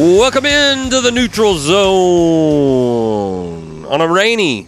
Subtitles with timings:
[0.00, 2.94] Welcome into the neutral zone
[3.84, 4.66] on a rainy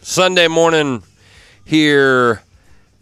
[0.00, 1.04] Sunday morning
[1.64, 2.42] here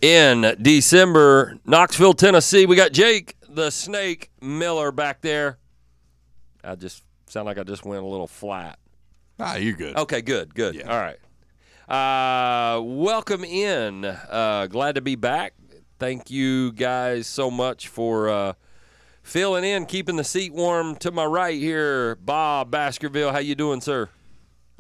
[0.03, 2.67] in December, Knoxville, Tennessee.
[2.67, 5.57] We got Jake the Snake Miller back there.
[6.63, 8.79] I just sound like I just went a little flat.
[9.41, 9.97] Ah, you're good.
[9.97, 10.75] Okay, good, good.
[10.75, 10.93] Yeah.
[10.93, 11.17] All right.
[12.77, 14.05] Uh, welcome in.
[14.05, 15.55] Uh, glad to be back.
[15.99, 18.53] Thank you guys so much for uh,
[19.29, 20.97] filling in, keeping the seat warm.
[20.97, 23.33] To my right here, Bob Baskerville.
[23.33, 24.09] How you doing, sir?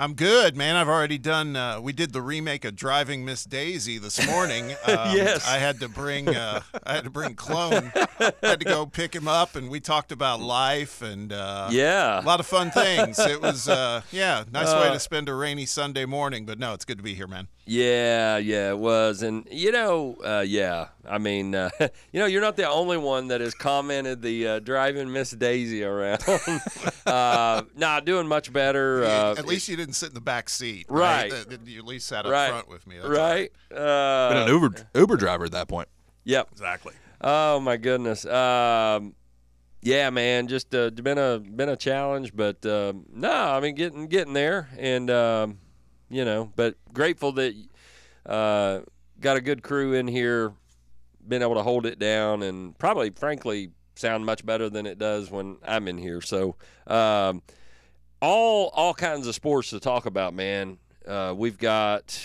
[0.00, 0.76] I'm good, man.
[0.76, 1.56] I've already done.
[1.56, 4.70] Uh, we did the remake of Driving Miss Daisy this morning.
[4.86, 5.46] Um, Yes.
[5.46, 6.28] I had to bring.
[6.28, 7.90] Uh, I had to bring Clone.
[8.20, 12.22] I had to go pick him up, and we talked about life and uh, Yeah.
[12.22, 13.18] a lot of fun things.
[13.18, 16.46] It was, uh, yeah, nice way Uh, to spend a rainy Sunday morning.
[16.46, 17.48] But no, it's good to be here, man.
[17.66, 20.88] Yeah, yeah, it was, and you know, uh, yeah.
[21.08, 21.70] I mean, uh,
[22.12, 25.82] you know, you're not the only one that has commented the uh, driving Miss Daisy
[25.84, 26.22] around.
[27.06, 29.04] uh, nah, doing much better.
[29.04, 31.32] Uh, at least you didn't sit in the back seat, Right.
[31.32, 31.46] right?
[31.52, 32.50] Uh, You at least sat up Right.
[32.50, 32.96] front with me.
[32.96, 33.50] That's all right.
[33.70, 33.78] right.
[33.78, 35.88] Uh, Been an Uber Uber driver at that point.
[36.24, 36.48] Yep.
[36.52, 36.94] Exactly.
[37.20, 38.24] Oh my goodness.
[38.26, 39.14] Um,
[39.80, 44.06] yeah, man, just uh, been a been a challenge, but um no, I mean getting
[44.08, 45.58] getting there, and um,
[46.10, 47.54] you know, but grateful that
[48.26, 48.80] uh,
[49.20, 50.52] got a good crew in here,
[51.28, 55.30] been able to hold it down, and probably, frankly, sound much better than it does
[55.30, 56.20] when I'm in here.
[56.20, 57.42] So, um,
[58.20, 60.78] all all kinds of sports to talk about, man.
[61.06, 62.20] Uh, we've got,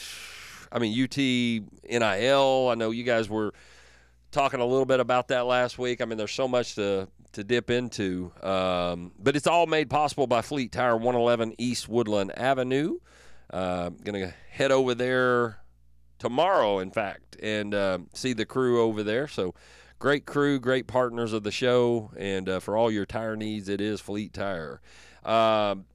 [0.72, 2.69] I mean, UT NIL.
[2.69, 3.53] I know you guys were
[4.31, 6.02] talking a little bit about that last week.
[6.02, 10.28] I mean, there's so much to to dip into, um, but it's all made possible
[10.28, 13.00] by Fleet Tire, 111 East Woodland Avenue.
[13.50, 15.62] Uh, gonna head over there
[16.19, 19.28] tomorrow, in fact, and uh, see the crew over there.
[19.28, 19.53] So.
[20.00, 23.79] Great crew, great partners of the show, and uh, for all your tire needs, it
[23.79, 24.81] is Fleet Tire.
[25.23, 25.85] Um,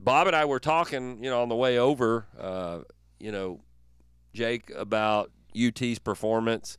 [0.00, 2.80] Bob and I were talking, you know, on the way over, uh,
[3.20, 3.60] you know,
[4.34, 6.76] Jake, about UT's performance.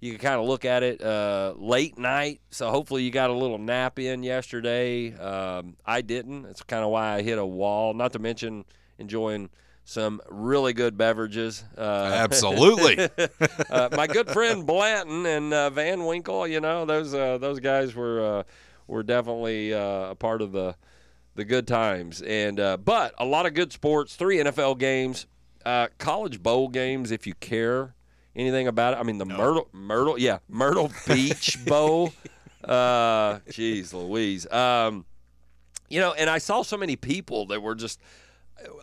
[0.00, 3.34] You can kind of look at it uh, late night, so hopefully you got a
[3.34, 5.14] little nap in yesterday.
[5.14, 6.42] Um, I didn't.
[6.42, 7.94] That's kind of why I hit a wall.
[7.94, 8.64] Not to mention
[8.98, 9.50] enjoying
[9.92, 11.62] some really good beverages.
[11.76, 13.08] Uh, Absolutely.
[13.70, 17.94] uh, my good friend Blanton and uh, Van Winkle, you know, those uh, those guys
[17.94, 18.42] were uh,
[18.86, 20.74] were definitely uh, a part of the
[21.34, 22.22] the good times.
[22.22, 25.26] And uh, but a lot of good sports, three NFL games,
[25.64, 27.94] uh, college bowl games, if you care
[28.34, 28.96] anything about it.
[28.98, 32.12] I mean, the Myrtle Myrtle, yeah, Myrtle Beach Bowl.
[32.64, 34.50] Uh, jeez, Louise.
[34.50, 35.04] Um,
[35.90, 38.00] you know, and I saw so many people that were just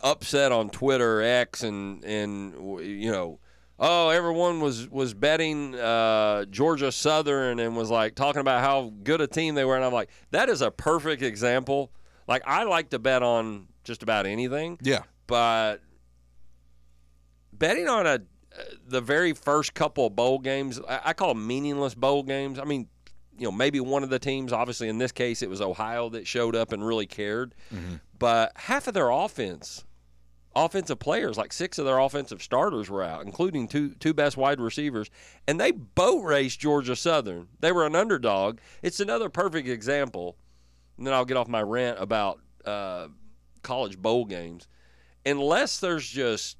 [0.02, 3.38] upset on Twitter, X, and and you know,
[3.78, 9.20] oh, everyone was was betting uh, Georgia Southern and was like talking about how good
[9.20, 11.92] a team they were, and I'm like, that is a perfect example.
[12.28, 15.02] Like I like to bet on just about anything, yeah.
[15.26, 15.78] but
[17.52, 18.20] betting on a
[18.86, 22.58] the very first couple of bowl games, I, I call them meaningless bowl games.
[22.58, 22.88] I mean,
[23.40, 26.26] you know, maybe one of the teams, obviously in this case, it was Ohio that
[26.26, 27.54] showed up and really cared,
[28.18, 29.84] but half of their offense,
[30.54, 34.60] offensive players, like six of their offensive starters were out, including two two best wide
[34.60, 35.08] receivers,
[35.48, 37.48] and they boat raced Georgia Southern.
[37.60, 38.58] They were an underdog.
[38.82, 40.36] It's another perfect example.
[40.98, 43.08] And then I'll get off my rant about uh,
[43.62, 44.68] college bowl games.
[45.24, 46.58] Unless there's just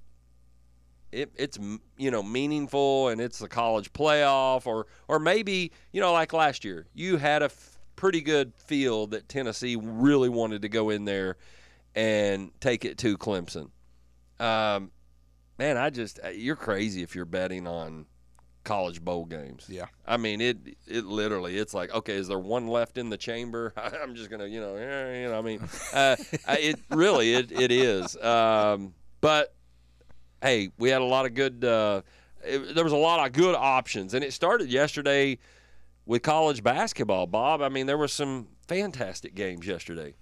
[1.12, 1.58] it, it's
[1.96, 6.64] you know meaningful and it's the college playoff or or maybe you know like last
[6.64, 11.04] year you had a f- pretty good feel that Tennessee really wanted to go in
[11.04, 11.36] there
[11.94, 13.70] and take it to Clemson.
[14.38, 14.90] Um,
[15.58, 18.06] man, I just uh, you're crazy if you're betting on
[18.62, 19.66] college bowl games.
[19.68, 19.86] Yeah.
[20.06, 23.72] I mean it it literally it's like okay is there one left in the chamber?
[24.02, 25.60] I'm just gonna you know you know I mean
[25.92, 26.16] uh,
[26.48, 28.16] it really it it is.
[28.16, 29.54] Um, but
[30.42, 31.64] hey, we had a lot of good.
[31.64, 32.02] Uh,
[32.44, 35.38] it, there was a lot of good options, and it started yesterday
[36.06, 37.26] with college basketball.
[37.26, 40.14] Bob, I mean, there were some fantastic games yesterday.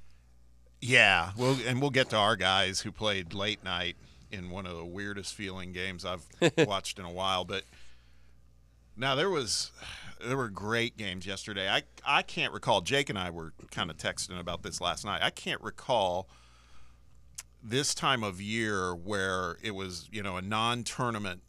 [0.80, 3.96] Yeah, we'll and we'll get to our guys who played late night
[4.30, 6.26] in one of the weirdest feeling games I've
[6.66, 7.44] watched in a while.
[7.44, 7.64] But
[8.96, 9.72] now there was
[10.24, 11.68] there were great games yesterday.
[11.68, 12.80] I I can't recall.
[12.80, 15.20] Jake and I were kind of texting about this last night.
[15.22, 16.28] I can't recall
[17.62, 21.42] this time of year where it was you know a non-tournament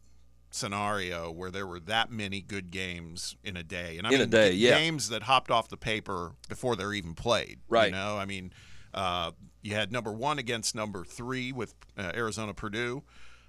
[0.52, 4.20] scenario where there were that many good games in a day, and I In a
[4.20, 4.78] mean day, yeah.
[4.78, 7.60] games that hopped off the paper before they're even played.
[7.70, 7.88] Right.
[7.88, 8.52] You know, I mean,
[8.94, 13.04] uh, you had number one against number three with uh, Arizona Purdue.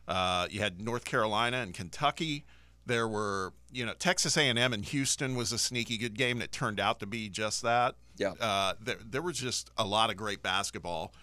[0.07, 2.45] Uh, you had North Carolina and Kentucky.
[2.87, 6.81] There were, you know, Texas A&M and Houston was a sneaky good game that turned
[6.81, 7.95] out to be just that.
[8.17, 8.33] Yeah.
[8.41, 11.15] Uh, there, there was just a lot of great basketball.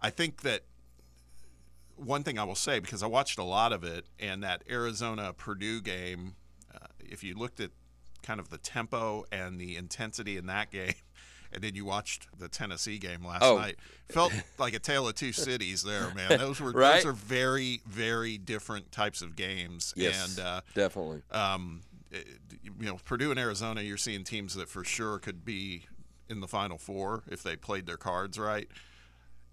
[0.00, 0.62] I think that
[1.96, 5.32] one thing I will say because I watched a lot of it, and that Arizona
[5.32, 6.34] Purdue game,
[6.74, 7.70] uh, if you looked at
[8.22, 10.94] kind of the tempo and the intensity in that game,
[11.52, 13.58] and then you watched the Tennessee game last Oh.
[13.58, 13.76] night,
[14.08, 16.30] felt like a tale of two cities there, man.
[16.38, 16.96] Those were Right?
[16.96, 21.22] those are very very different types of games, Yes, and uh, definitely.
[21.30, 25.86] um, you know, Purdue and Arizona, you're seeing teams that for sure could be
[26.28, 28.68] in the Final Four if they played their cards right.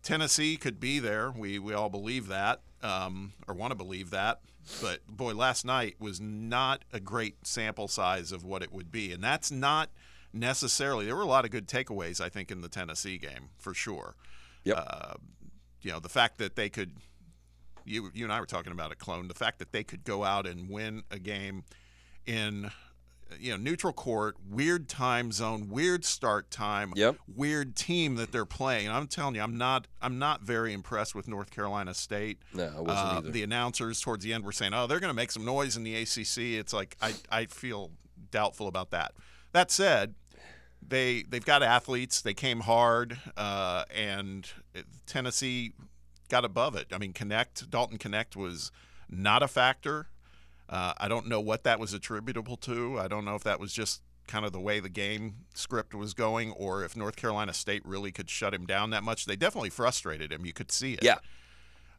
[0.04, 1.32] Tennessee could be there.
[1.32, 4.42] We we all believe that, um, or want to believe that.
[4.82, 9.12] But boy, last night was not a great sample size of what it would be,
[9.12, 9.90] and that's not
[10.34, 11.06] necessarily.
[11.06, 14.16] There were a lot of good takeaways, I think, in the Tennessee game for sure.
[14.64, 14.78] Yep.
[14.78, 15.14] Uh,
[15.82, 16.92] you know, the fact that they could.
[17.84, 19.28] You you and I were talking about it, clone.
[19.28, 21.64] The fact that they could go out and win a game
[22.28, 22.70] in
[23.40, 27.18] you know neutral court, weird time zone, weird start time, Yep.
[27.36, 28.90] weird team that they're playing.
[28.90, 32.40] I'm telling you, I'm not I'm not very impressed with North Carolina State.
[32.54, 33.32] No, I wasn't Uh, either.
[33.32, 35.84] the announcers towards the end were saying, "Oh, they're going to make some noise in
[35.84, 37.92] the ACC." It's like I I feel
[38.32, 39.14] doubtful about that.
[39.54, 40.16] That said,
[40.86, 42.22] they they've got athletes.
[42.22, 44.48] They came hard, uh, and
[45.06, 45.74] Tennessee
[46.30, 46.88] got above it.
[46.94, 48.72] I mean, Knecht Dalton Knecht was
[49.10, 50.08] not a factor.
[50.72, 52.98] Uh, I don't know what that was attributable to.
[52.98, 56.14] I don't know if that was just kind of the way the game script was
[56.14, 59.26] going, or if North Carolina State really could shut him down that much.
[59.26, 60.46] They definitely frustrated him.
[60.46, 61.04] You could see it.
[61.04, 61.18] Yeah.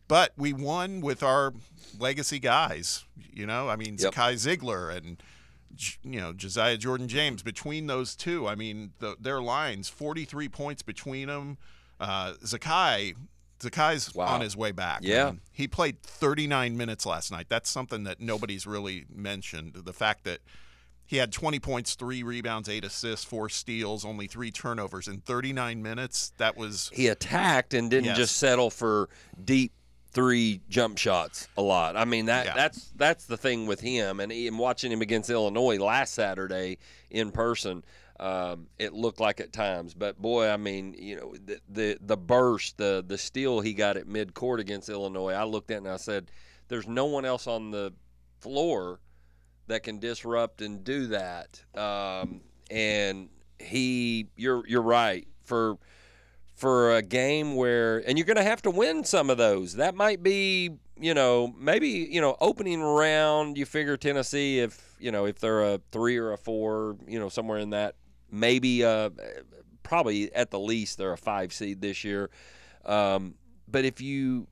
[0.09, 1.53] But we won with our
[1.99, 3.05] legacy guys.
[3.33, 4.15] You know, I mean, Yep.
[4.15, 5.23] Zakai Zeigler and
[6.03, 7.43] you know Josiah Jordan James.
[7.43, 11.59] Between those two, I mean, the, their lines, forty-three points between them.
[12.01, 13.15] Uh, Zakai,
[13.63, 14.27] Zakai's Wow.
[14.27, 15.01] on his way back.
[15.03, 15.33] Yeah.
[15.53, 17.47] he played thirty-nine minutes last night.
[17.49, 19.75] That's something that nobody's really mentioned.
[19.85, 20.41] The fact that
[21.05, 25.83] he had 20 points, three rebounds, eight assists, four steals, only three turnovers in 39
[25.83, 26.33] minutes.
[26.39, 28.17] That was he attacked and didn't Yes.
[28.17, 29.09] just settle for
[29.45, 29.73] deep
[30.13, 31.97] three jump shots a lot.
[31.97, 32.55] I mean that Yeah.
[32.55, 36.79] that's that's the thing with him and, and watching him against Illinois last Saturday
[37.11, 37.83] in person.
[38.21, 42.17] Um, it looked like at times, but boy, I mean, you know, the the, the
[42.17, 45.33] burst, the the steal he got at mid court against Illinois.
[45.33, 46.31] I looked at and I said,
[46.69, 47.93] "There's no one else on the
[48.41, 49.01] floor
[49.67, 53.29] that can disrupt and do that." Um, and
[53.59, 55.79] he, you're you're right for
[56.55, 59.75] for a game where and you're going to have to win some of those.
[59.75, 65.11] That might be, you know, maybe, you know, opening round you figure Tennessee if, you
[65.11, 67.97] know, if they're a 3 or a 4, you know, somewhere in that
[68.33, 69.11] maybe uh
[69.85, 72.31] probably at the least they're a 5 seed this year.
[72.85, 73.35] Um
[73.69, 74.49] but if you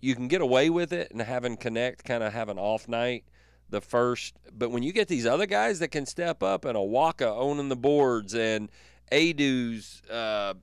[0.00, 3.24] you can get away with it and having Knecht kind of have an off night
[3.70, 7.26] the first but when you get these other guys that can step up and Awaka
[7.26, 8.70] owning the boards and
[9.10, 10.54] Aidoo's uh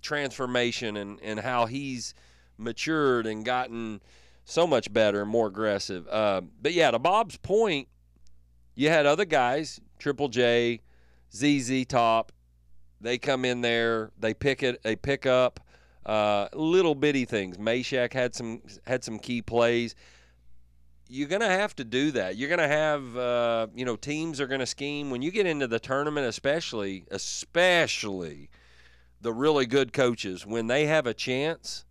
[0.00, 2.14] transformation and, and how he's
[2.58, 4.00] matured and gotten
[4.44, 6.06] so much better and more aggressive.
[6.08, 7.88] Uh, but yeah, to Bob's point,
[8.74, 10.80] you had other guys, Triple J,
[11.34, 12.32] ZZ Top.
[13.00, 15.60] They come in there, they pick it, they pick up
[16.06, 17.58] uh, little bitty things.
[17.58, 19.94] Mashack had some had some key plays.
[21.08, 22.36] You're gonna have to do that.
[22.36, 25.78] You're gonna have uh, you know teams are gonna scheme when you get into the
[25.78, 28.50] tournament, especially especially
[29.20, 31.83] the really good coaches when they have a chance.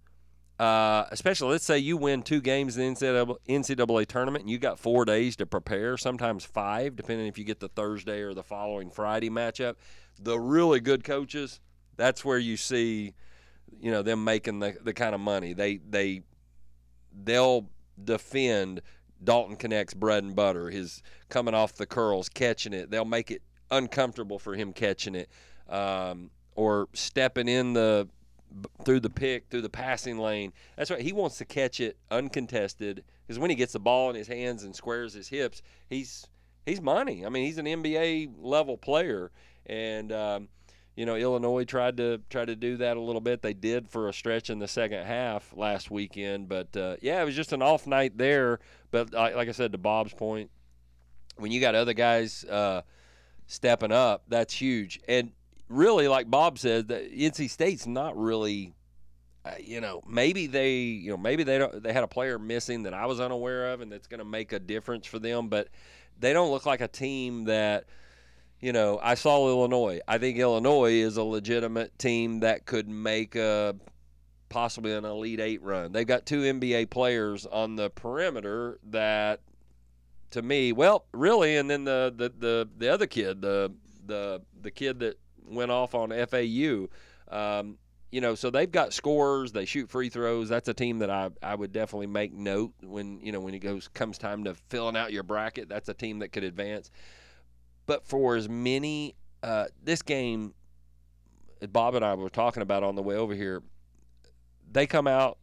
[0.63, 4.58] Uh, especially, let's say you win two games in the NCAA, NCAA tournament and you
[4.58, 8.43] got four days to prepare, sometimes five, depending if you get the Thursday or the
[8.43, 9.75] following Friday matchup.
[10.22, 11.60] The really good coaches,
[11.98, 13.13] that's where you see,
[13.77, 15.51] you know, them making the, the kind of money.
[15.51, 16.22] They they
[17.12, 17.70] they'll
[18.01, 18.84] defend
[19.22, 22.89] Dalton Knecht's bread and butter, his coming off the curls, catching it.
[22.89, 25.29] They'll make it uncomfortable for him catching it,
[25.67, 28.08] um, or stepping in the
[28.86, 30.53] through the pick, through the passing lane.
[30.77, 31.01] That's right.
[31.01, 34.63] He wants to catch it uncontested because when he gets the ball in his hands
[34.63, 36.27] and squares his hips, he's
[36.65, 37.25] he's money.
[37.25, 39.31] I mean, he's an NBA level player,
[39.65, 40.48] and um,
[40.95, 43.41] you know Illinois tried to try to do that a little bit.
[43.41, 47.25] They did for a stretch in the second half last weekend, but uh, yeah, it
[47.25, 48.60] was just an off night there.
[48.91, 50.51] But like, like I said, to Bob's point,
[51.38, 52.43] when you got other guys.
[52.43, 52.81] Uh,
[53.45, 55.00] stepping up, that's huge.
[55.07, 55.31] And
[55.73, 58.73] really, like Bob said, the NC State's not really.
[59.45, 61.83] Uh, you know, maybe they, you know, maybe they don't.
[61.83, 64.53] They had a player missing that I was unaware of, and that's going to make
[64.53, 65.49] a difference for them.
[65.49, 65.67] But
[66.17, 67.83] they don't look like a team that,
[68.61, 69.99] you know, I saw Illinois.
[70.07, 73.75] I think Illinois is a legitimate team that could make a
[74.53, 75.91] possibly an Elite Eight run.
[75.91, 79.41] They've got two NBA players on the perimeter that,
[80.31, 83.73] to me, well, really, and then the the the, the other kid, the
[84.05, 86.88] the the kid that went off on FAU.
[87.29, 87.77] Um,
[88.12, 89.51] you know, so they've got scores.
[89.51, 90.47] They shoot free throws.
[90.47, 93.59] That's a team that I, I would definitely make note when you know when it
[93.59, 95.67] goes comes time to filling out your bracket.
[95.67, 96.91] That's a team that could advance.
[97.88, 100.53] But for as many, uh, this game,
[101.71, 103.63] Bob and I were talking about on the way over here.
[104.71, 105.39] They come out,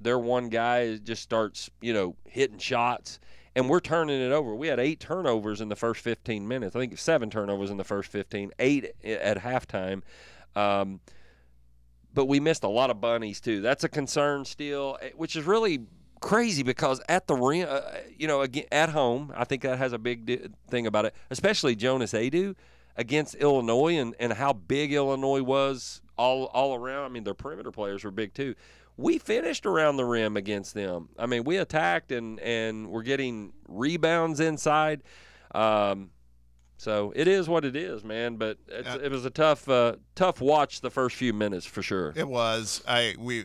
[0.00, 3.20] their one guy just starts you know hitting shots,
[3.58, 4.54] and we're turning it over.
[4.54, 6.76] We had eight turnovers in the first 15 minutes.
[6.76, 10.02] I think seven turnovers in the first 15, eight at halftime.
[10.54, 11.00] Um,
[12.14, 13.60] but we missed a lot of bunnies too.
[13.60, 15.80] That's a concern still, eh, which is really
[16.20, 17.80] crazy because at the rim, uh,
[18.16, 21.74] you know, again at home, I think that has a big thing about it, especially
[21.74, 22.54] Jonas Aidoo
[22.94, 27.06] against Illinois and, and how big Illinois was all all around.
[27.06, 28.54] I mean, their perimeter players were big too.
[28.98, 31.08] We finished around the rim against them.
[31.18, 35.02] I mean, we attacked and and we're getting rebounds inside.
[35.54, 36.10] Um,
[36.76, 38.36] so it is what it is, man.
[38.36, 41.82] But it's, Uh, it was a tough, uh, tough watch the first few minutes for
[41.82, 42.12] sure.
[42.16, 42.82] It was.
[42.86, 43.44] I we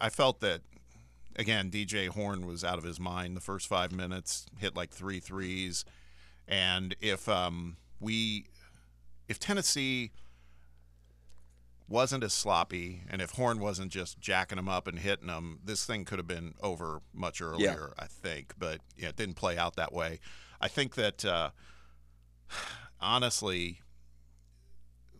[0.00, 0.62] I felt that
[1.36, 1.70] again.
[1.70, 4.46] DJ Horne was out of his mind the first five minutes.
[4.58, 5.84] Hit like three threes,
[6.48, 8.46] and if um we
[9.28, 10.10] if Tennessee
[11.90, 15.84] wasn't as sloppy, and if Horne wasn't just jacking them up and hitting them, this
[15.84, 17.92] thing could have been over much earlier.
[17.98, 20.20] I think, but yeah, it didn't play out that way.
[20.60, 21.50] I think that uh,
[23.00, 23.80] honestly,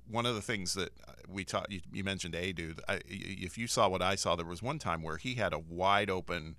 [0.08, 0.92] one of the things that
[1.28, 2.74] we taught you, you mentioned Aidoo.
[2.88, 5.58] I, if you saw what I saw, there was one time where he had a
[5.58, 6.56] wide open.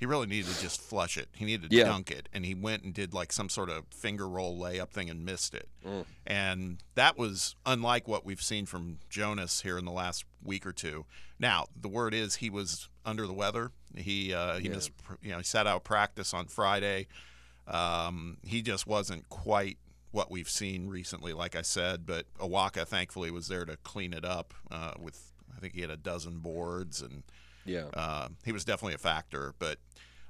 [0.00, 1.28] He really needed to just flush it.
[1.36, 1.84] He needed to Yeah.
[1.84, 5.10] dunk it, and he went and did like some sort of finger roll layup thing
[5.10, 5.68] and missed it.
[5.86, 6.06] Mm.
[6.26, 10.72] And that was unlike what we've seen from Jonas here in the last week or
[10.72, 11.04] two.
[11.38, 13.72] Now the word is he was under the weather.
[13.94, 14.74] He uh, he Yeah.
[14.76, 14.90] missed
[15.20, 17.06] you know he sat out practice on Friday.
[17.66, 19.78] Um, he just wasn't quite
[20.12, 22.06] what we've seen recently, like I said.
[22.06, 25.90] But Awaka, thankfully, was there to clean it up uh, with, I think he had
[25.90, 27.22] a dozen boards, and
[27.64, 27.84] Yeah.
[27.94, 29.54] uh, he was definitely a factor.
[29.58, 29.78] But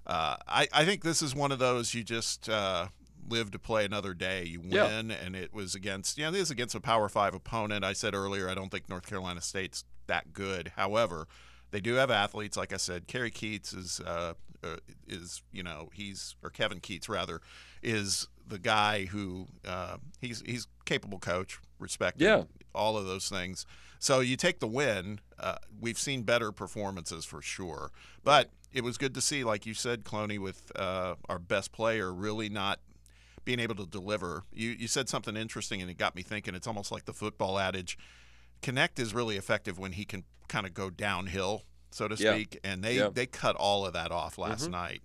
[0.07, 2.89] uh, I, I think this is one of those you just uh,
[3.29, 4.45] live to play another day.
[4.45, 4.87] You Yeah.
[4.89, 7.85] win, and it was against, you know, this is against a Power Five opponent.
[7.85, 10.73] I said earlier, I don't think North Carolina State's that good.
[10.77, 11.29] However,
[11.71, 13.07] they do have athletes, like I said.
[13.07, 14.35] Kerry Keatts is uh,
[14.65, 17.41] uh, is you know he's or Kevin Keatts rather
[17.83, 22.43] is the guy who uh, he's he's capable coach, respected, Yeah.
[22.75, 23.65] all of those things.
[24.01, 25.21] So you take the win.
[25.39, 27.93] Uh, we've seen better performances for sure,
[28.25, 32.13] but it was good to see, like you said, Cloney, with uh, our best player
[32.13, 32.81] really not
[33.45, 34.45] being able to deliver.
[34.53, 36.55] You you said something interesting, and it got me thinking.
[36.55, 37.99] It's almost like the football adage:
[38.63, 42.35] Knecht is really effective when he can kind of go downhill, so to Yeah.
[42.35, 42.59] speak.
[42.65, 43.03] And they Yeah.
[43.05, 43.15] Mm-hmm.
[43.15, 45.03] they cut all of that off last night.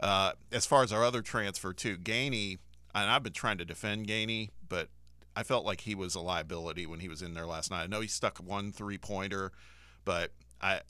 [0.00, 2.58] Uh, as far as our other transfer too, Gainey,
[2.94, 4.88] and I've been trying to defend Gainey, but
[5.36, 7.82] I felt like he was a liability when he was in there last night.
[7.82, 9.52] I know he stuck one three pointer,
[10.04, 10.80] but I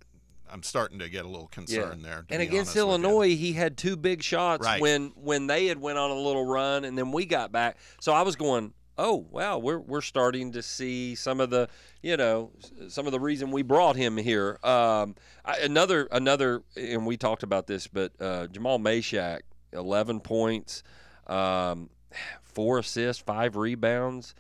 [0.51, 2.27] I'm starting to get a little concerned there.
[2.29, 2.81] And against honest with you.
[3.09, 4.81] Illinois, he had two big shots Right.
[4.81, 7.79] when when they had went on a little run, and then we got back.
[8.01, 11.69] So I was going, oh wow, we're we're starting to see some of the
[12.03, 12.53] you know
[12.89, 14.59] some of the reason we brought him here.
[14.63, 19.41] Um, I, another another, and we talked about this, but uh, Jamal Mashack,
[19.73, 20.83] eleven points,
[21.27, 21.89] um,
[22.43, 24.35] four assists, five rebounds,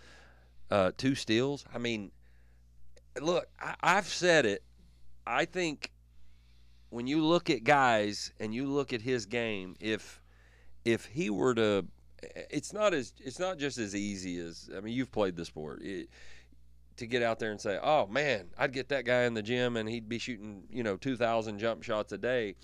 [0.70, 1.64] uh, two steals.
[1.74, 2.12] I mean,
[3.20, 4.62] look, I, I've said it.
[5.26, 5.90] I think
[6.90, 10.20] when you look at guys and you look at his game, if
[10.84, 11.86] if he were to,
[12.50, 15.82] it's not as it's not just as easy as I mean you've played the sport.
[15.82, 16.08] It,
[16.96, 19.76] to get out there and say, "Oh man, I'd get that guy in the gym
[19.76, 22.54] and he'd be shooting, you know, 2,000 jump shots a day."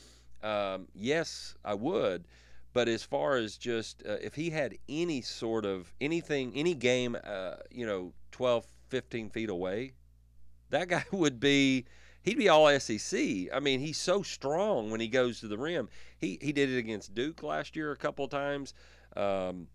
[0.43, 2.26] Um, yes, I would.
[2.73, 7.17] But as far as just uh, if he had any sort of anything, any game,
[7.25, 9.93] uh, you know, 12, 15 feet away,
[10.71, 11.85] that guy would be
[12.23, 13.21] he'd be all SEC.
[13.53, 15.89] I mean, he's so strong when he goes to the rim.
[16.19, 18.75] He he did it against Duke last year a couple of times,
[19.17, 19.69] um,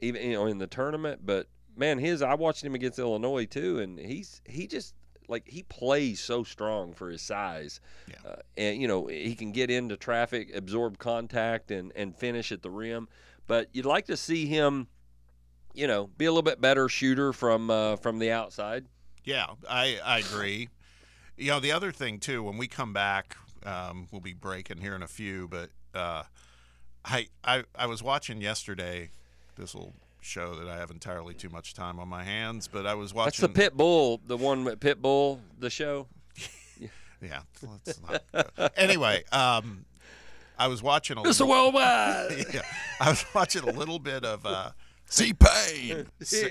[0.00, 1.20] even you know in the tournament.
[1.24, 4.94] But man, his I watched him against Illinois too, and he's he just
[5.28, 8.30] like he plays so strong for his size, Yeah.
[8.30, 12.62] uh, and you know he can get into traffic, absorb contact, and and finish at
[12.62, 13.08] the rim.
[13.46, 14.88] But you'd like to see him
[15.76, 18.86] you know, be a little bit better shooter from uh, from the outside.
[19.24, 20.68] Yeah, I, I agree.
[21.36, 24.94] You know, the other thing too, when we come back, um, we'll be breaking here
[24.94, 26.22] in a few, but uh,
[27.04, 29.10] I, I I was watching yesterday
[29.56, 32.94] this little show that I have entirely too much time on my hands, but I
[32.94, 33.46] was watching.
[33.46, 36.08] That's the Pitbull, the one with Pitbull, the show.
[37.22, 39.86] Yeah, let's not anyway, um,
[40.58, 41.24] I was watching a Mr.
[41.40, 42.46] little, Worldwide.
[42.54, 42.60] yeah,
[43.00, 44.72] I was watching a little bit of uh,
[45.06, 46.06] See Payne.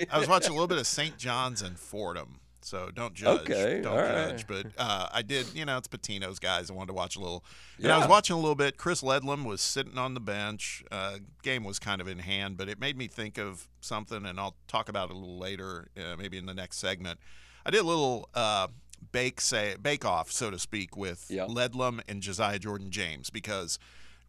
[0.10, 1.18] I was watching a little bit of St.
[1.18, 2.39] John's and Fordham.
[2.63, 3.41] So don't judge.
[3.41, 4.46] Okay, don't judge.
[4.50, 4.63] right.
[4.63, 6.70] But uh, I did, you know, it's Pitino's guys.
[6.70, 7.43] I wanted to watch a little.
[7.82, 8.77] And I was watching a little bit.
[8.77, 10.84] Chris Ledlum was sitting on the bench.
[10.91, 14.39] Uh, game was kind of in hand, but it made me think of something, and
[14.39, 17.20] I'll talk about it a little later, uh, maybe in the next segment.
[17.65, 18.67] I did a little uh,
[19.12, 21.46] bake say bake off, so to speak, with Yeah.
[21.46, 23.79] Ledlum and Josiah Jordan James because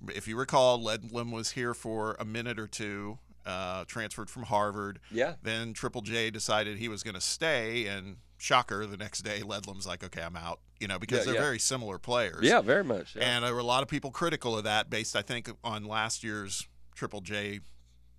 [0.08, 4.98] if you recall, Ledlum was here for a minute or two, uh, transferred from Harvard.
[5.10, 5.34] Yeah.
[5.42, 9.86] Then Triple J decided he was going to stay, and shocker, the next day Ledlum's
[9.86, 11.40] like, "Okay, I'm out." You know, because Yeah, they're yeah.
[11.40, 12.40] very similar players.
[12.42, 13.16] Yeah, very much.
[13.16, 13.22] Yeah.
[13.36, 16.22] And there were a lot of people critical of that, based I think on last
[16.24, 17.60] year's Triple J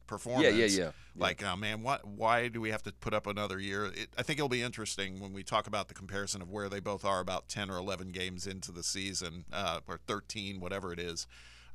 [0.07, 0.55] performance.
[0.55, 0.91] yeah, yeah, yeah.
[1.17, 2.05] Like, oh man, what?
[2.07, 3.85] Why do we have to put up another year?
[3.85, 6.79] It, I think it'll be interesting when we talk about the comparison of where they
[6.79, 10.99] both are about ten or eleven games into the season, uh, or thirteen, whatever it
[10.99, 11.25] is,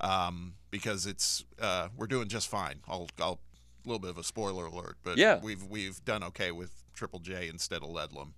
[0.01, 2.81] um, because it's uh, we're doing just fine.
[2.89, 3.41] I'll, I'll
[3.85, 5.41] a little bit of a spoiler alert, but Yeah.
[5.43, 8.33] we've we've done okay with Triple J instead of Ledlum.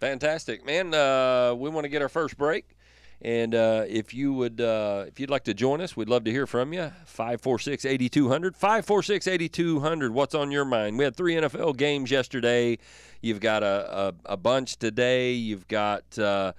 [0.00, 0.92] Fantastic, man.
[0.94, 2.76] Uh, we want to get our first break,
[3.20, 6.30] and uh, if you would, uh, if you'd like to join us, we'd love to
[6.32, 6.90] hear from you.
[7.06, 10.10] 546-8200, 546-8200.
[10.10, 10.98] What's on your mind?
[10.98, 12.78] We had three NFL games yesterday.
[13.20, 15.32] You've got a, a, a bunch today.
[15.32, 16.52] You've got uh,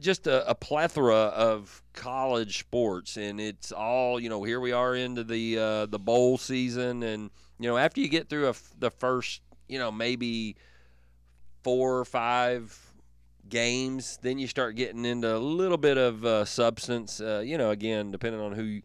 [0.00, 4.42] just a, a plethora of college sports, and it's all you know.
[4.42, 8.28] Here we are into the uh, the bowl season, and you know after you get
[8.28, 10.56] through a the first, you know maybe
[11.62, 12.78] four or five
[13.48, 17.20] games, then you start getting into a little bit of uh, substance.
[17.20, 18.80] Uh, you know, again, depending on who,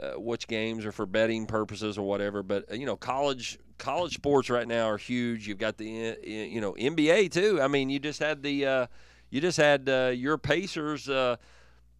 [0.00, 2.42] uh, which games are for betting purposes or whatever.
[2.42, 5.48] But you know, college college sports right now are huge.
[5.48, 7.60] You've got the uh, you know NBA too.
[7.60, 8.86] I mean, you just had the uh,
[9.30, 11.08] you just had uh, your Pacers.
[11.08, 11.36] Uh,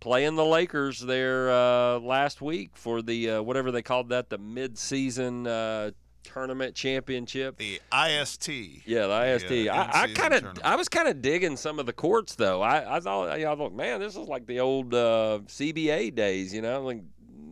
[0.01, 4.39] Playing the Lakers there uh, last week for the uh, whatever they called that, the
[4.39, 5.91] mid-season uh,
[6.23, 7.59] tournament championship.
[7.59, 8.49] The IST.
[8.87, 9.51] Yeah, the IST.
[9.51, 10.59] Yeah, I, I kind of.
[10.65, 12.63] I was kind of digging some of the courts though.
[12.63, 16.55] I, I thought, I thought, man, this is like the old uh, CBA days.
[16.55, 17.03] You know, like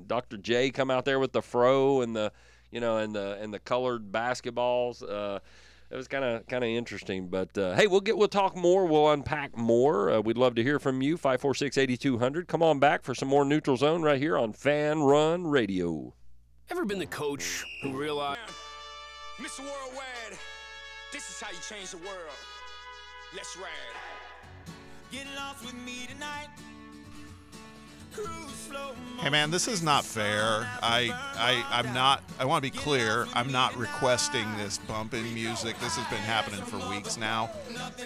[0.06, 0.38] Dr.
[0.38, 2.32] J come out there with the fro and the,
[2.70, 5.02] you know, and the and the colored basketballs.
[5.90, 7.29] It was kind of kind of interesting.
[7.29, 8.85] But uh, hey, we'll get we'll talk more.
[8.87, 10.11] We'll unpack more.
[10.11, 11.16] Uh, we'd love to hear from you.
[11.16, 12.46] Five four six eighty two hundred.
[12.46, 16.14] Come on back for some more Neutral Zone right here on Fanrun Radio.
[16.70, 18.40] Ever been the coach who realized
[19.38, 19.61] Mr.
[19.61, 20.38] Worldwide,
[21.12, 22.37] this is how you change the world.
[23.35, 24.74] Let's ride.
[25.11, 26.48] Get lost with me tonight.
[28.12, 30.71] Cruise slow Hey man, this is not fair.
[30.81, 32.23] I I I'm not.
[32.38, 33.27] I want to be clear.
[33.35, 35.77] I'm not requesting this bumping music.
[35.81, 37.51] This has been happening for weeks now,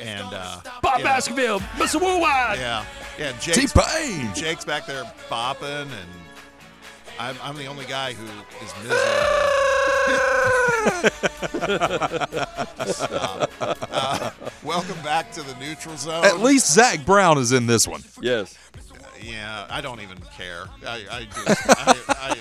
[0.00, 2.00] and uh, Bob yeah, Baskerville, Mr.
[2.00, 2.58] Worldwide.
[2.58, 2.86] Yeah,
[3.18, 3.38] yeah.
[3.40, 4.34] See Jake's, Payne.
[4.34, 6.10] Jake's back there bopping, and
[7.18, 8.24] I'm I'm the only guy who
[8.64, 9.58] is miserable.
[12.86, 13.50] Stop.
[13.60, 14.30] Uh,
[14.64, 16.24] welcome back to the neutral zone.
[16.24, 18.02] At least Zac Brown is in this one.
[18.20, 18.56] Yes.
[19.22, 20.64] Yeah, I don't even care.
[20.86, 22.36] I, I just I,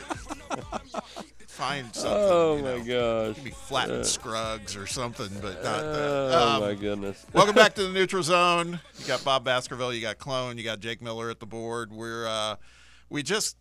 [0.71, 1.01] I
[1.47, 2.11] find something.
[2.19, 3.37] Oh you my know, gosh.
[3.37, 6.37] Maybe Flatt and Scruggs or something, but not Oh that.
[6.37, 7.25] Um, my goodness.
[7.33, 8.79] welcome back to the neutral zone.
[8.99, 11.91] You got Bob Baskerville, you got Clone, you got Jake Miller at the board.
[11.91, 12.55] We're uh,
[13.09, 13.57] we just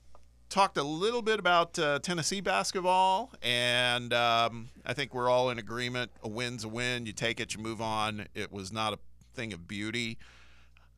[0.49, 5.59] talked a little bit about uh, Tennessee basketball, and um, I think we're all in
[5.59, 6.11] agreement.
[6.23, 7.07] A win's a win.
[7.07, 8.27] You take it, you move on.
[8.35, 8.99] It was not a
[9.35, 10.19] thing of beauty.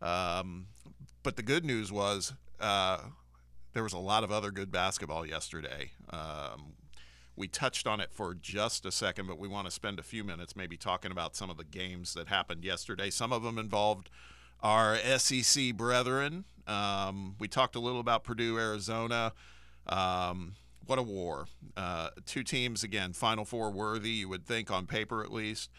[0.01, 0.67] Um,
[1.23, 2.99] but the good news was uh,
[3.73, 5.91] there was a lot of other good basketball yesterday.
[6.11, 6.75] Um,
[7.37, 10.23] we touched on it for just a second, but we want to spend a few
[10.23, 13.11] minutes maybe talking about some of the games that happened yesterday.
[13.11, 14.11] Some of them involved
[14.63, 16.45] our SEC brethren.
[16.67, 19.33] Um, we talked a little about Purdue, Arizona.
[19.87, 20.55] Um,
[20.87, 21.47] what a war.
[21.77, 25.71] Uh, two teams, again, Final Four worthy, you would think, on paper at least.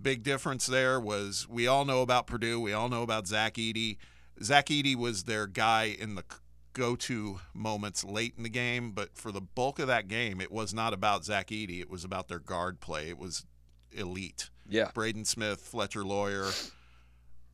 [0.00, 2.60] Big difference there was we all know about Purdue.
[2.60, 3.98] We all know about Zach Edey.
[4.42, 6.24] Zach Edey was their guy in the
[6.72, 10.52] go to moments late in the game, but for the bulk of that game, it
[10.52, 11.80] was not about Zach Edey.
[11.80, 13.08] It was about their guard play.
[13.08, 13.44] It was
[13.92, 14.50] elite.
[14.68, 14.90] Yeah.
[14.94, 16.50] Braden Smith, Fletcher Loyer.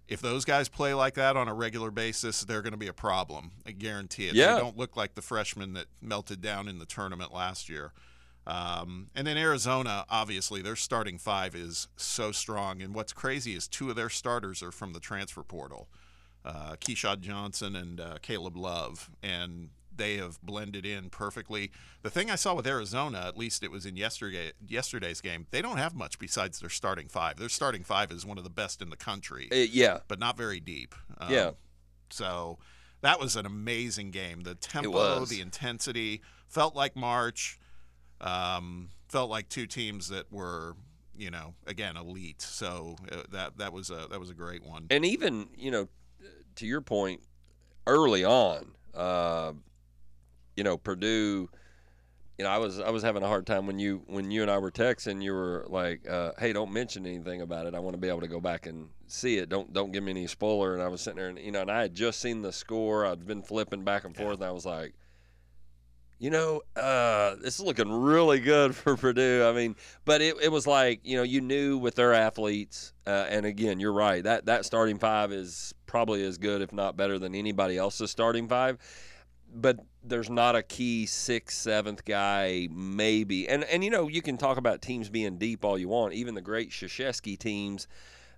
[0.07, 2.93] If those guys play like that on a regular basis, they're going to be a
[2.93, 3.53] problem.
[3.67, 4.35] I guarantee it.
[4.35, 4.55] Yeah.
[4.55, 7.93] They don't look like the freshmen that melted down in the tournament last year.
[8.47, 12.83] Um, and then Arizona, obviously, their starting five is so strong.
[12.83, 15.89] And what's crazy is two of their starters are from the transfer portal
[16.45, 19.11] uh, Keshad Johnson and uh, Caleb Love.
[19.23, 21.71] And they have blended in perfectly.
[22.03, 25.63] The thing I saw with Arizona, at least it was in yesterday yesterday's game, they
[25.63, 27.37] don't have much besides their starting five.
[27.37, 30.37] Their starting five is one of the best in the country, Uh, yeah, but not
[30.37, 30.95] very deep.
[31.19, 31.51] Um, Yeah.
[32.11, 32.59] So
[33.03, 34.43] that was an amazing game.
[34.43, 37.59] The tempo, the intensity felt like March.
[38.21, 40.75] Um, felt like two teams that were,
[41.17, 42.43] you know, again elite.
[42.43, 44.87] So uh, that that was a that was a great one.
[44.91, 45.89] and even you know,
[46.57, 47.21] to your point,
[47.87, 49.53] early on, uh,
[50.57, 51.49] you know, Purdue.
[52.39, 54.51] You know, I was I was having a hard time when you when you and
[54.51, 55.23] I were texting.
[55.23, 57.75] You were like, uh, "Hey, don't mention anything about it.
[57.77, 59.49] I want to be able to go back and see it.
[59.49, 61.71] Don't don't give me any spoiler." And I was sitting there, and you know, and
[61.71, 63.07] I had just seen the score.
[63.07, 64.95] I'd been flipping back and forth, and I was like,
[66.25, 69.45] you know, uh, this is looking really good for Purdue.
[69.47, 73.27] I mean, but it, it was like, you know, you knew with their athletes, uh,
[73.29, 74.25] and again, you're right.
[74.25, 78.49] That that starting five is probably as good, if not better, than anybody else's starting
[78.49, 78.79] five.
[79.55, 83.47] But there's not a key sixth, seventh guy, maybe.
[83.47, 86.15] And and you know, you can talk about teams being deep all you want.
[86.15, 87.87] Even the great Krzyzewski teams,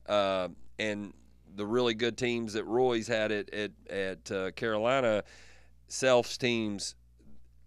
[0.09, 0.49] uh,
[0.81, 1.12] and
[1.55, 5.22] the really good teams that Roy's had at at, at uh, Carolina,
[5.87, 6.96] Self's teams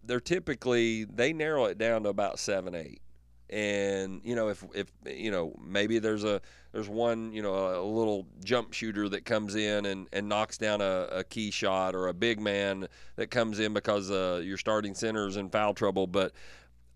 [0.09, 3.01] they're typically they narrow it down to about seven eight
[3.49, 6.41] and you know if if you know maybe there's a
[6.71, 10.81] there's one you know a little jump shooter that comes in and and knocks down
[10.81, 14.93] a, a key shot or a big man that comes in because uh, your starting
[14.93, 16.33] center is in foul trouble but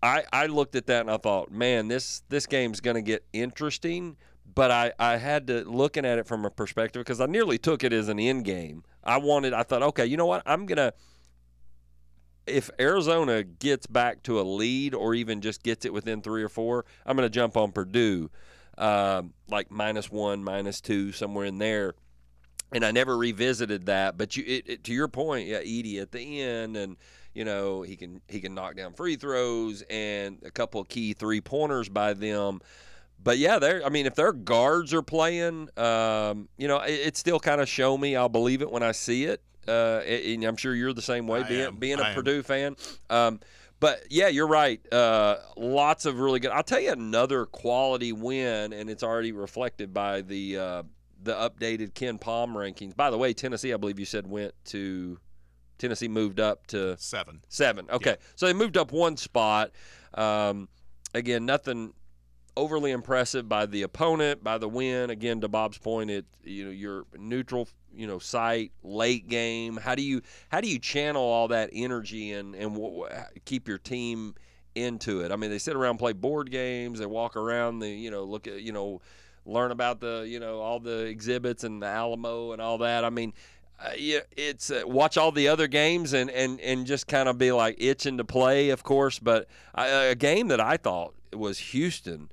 [0.04, 3.24] I, I looked at that and I thought, man, this this game's going to get
[3.32, 4.16] interesting.
[4.54, 7.82] But I, I had to looking at it from a perspective because I nearly took
[7.82, 8.84] it as an end game.
[9.02, 10.42] I wanted, I thought, okay, you know what?
[10.44, 10.92] I'm gonna
[12.46, 16.48] if Arizona gets back to a lead or even just gets it within three or
[16.48, 18.30] four, I'm going to jump on Purdue,
[18.78, 21.94] um, like minus one, minus two, somewhere in there.
[22.72, 26.10] And I never revisited that, but you, it, it, to your point, yeah, Edey at
[26.10, 26.96] the end, and
[27.32, 31.12] you know he can he can knock down free throws and a couple of key
[31.12, 32.60] three pointers by them.
[33.22, 33.84] But yeah, they're.
[33.84, 37.68] I mean, if their guards are playing, um, you know, it, it's still kind of
[37.68, 38.16] show me.
[38.16, 39.40] I'll believe it when I see it.
[39.68, 41.76] Uh, and I'm sure you're the same way, I being am.
[41.76, 42.14] being a I am.
[42.14, 42.76] Purdue fan.
[43.10, 43.40] Um,
[43.80, 44.80] but yeah, you're right.
[44.92, 46.50] Uh, lots of really good.
[46.52, 50.82] I'll tell you another quality win, and it's already reflected by the uh,
[51.22, 52.96] the updated KenPom rankings.
[52.96, 55.18] By the way, Tennessee, I believe you said went to
[55.78, 57.40] Tennessee moved up to Seven.
[57.48, 57.86] Seven.
[57.90, 58.16] Okay.
[58.36, 59.70] So they moved up one spot.
[60.14, 60.68] Um,
[61.14, 61.92] again, nothing
[62.56, 65.10] overly impressive by the opponent, by the win.
[65.10, 69.76] Again, to Bob's point, it you know your neutral you know site late game.
[69.76, 73.06] How do you how do you channel all that energy and and w-
[73.44, 74.34] keep your team
[74.74, 75.32] into it?
[75.32, 76.98] I mean, they sit around play board games.
[76.98, 79.00] They walk around the you know look at you know
[79.46, 83.04] learn about the you know all the exhibits and the Alamo and all that.
[83.04, 83.32] I mean.
[83.76, 87.36] Uh, yeah, it's uh, watch all the other games and, and, and just kind of
[87.38, 89.18] be like itching to play, of course.
[89.18, 92.30] But I, a game that I thought was Houston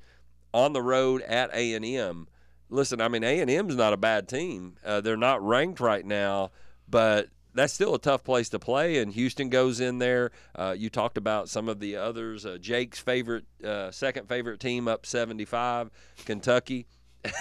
[0.54, 2.28] on the road at A and M.
[2.70, 4.76] Listen, I mean A and M's not a bad team.
[4.86, 6.52] Uh, they're not ranked right now,
[6.90, 8.98] but that's still a tough place to play.
[9.00, 10.32] And Houston goes in there.
[10.56, 12.46] Uh, you talked about some of the others.
[12.46, 15.92] Uh, Jake's favorite, uh, second favorite team up 75,
[16.26, 16.88] Kentucky.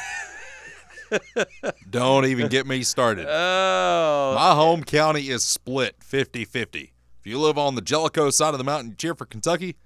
[1.90, 3.26] Don't even get me started.
[3.28, 6.92] Oh, My home county is split 50 50.
[7.18, 9.76] If you live on the Jellico side of the mountain, cheer for Kentucky.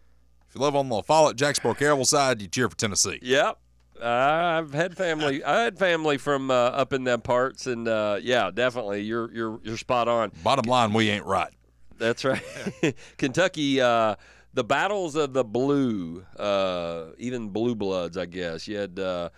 [0.54, 3.18] If you live on the Follett, Jacksboro, Caryville side, you cheer for Tennessee.
[3.22, 3.58] Yep.
[4.00, 5.42] I've had family.
[5.42, 9.60] I had family from uh, up in them parts, and uh, yeah, definitely, you're you're
[9.64, 10.30] you're spot on.
[10.44, 11.52] Bottom line, we ain't right.
[11.98, 12.40] That's right.
[13.16, 14.14] Kentucky, uh,
[14.52, 18.68] the battles of the blue, uh, even blue bloods, I guess.
[18.68, 19.30] You had uh,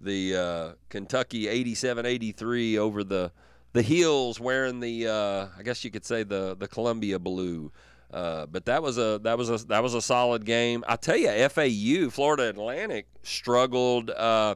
[0.00, 3.30] the uh, Kentucky 87-83 over the
[3.72, 7.70] the heels wearing the uh, I guess you could say the the Columbia blue.
[8.12, 10.84] Uh, but that was a that was a that was a solid game.
[10.86, 14.54] I tell you, FAU Florida Atlantic struggled uh,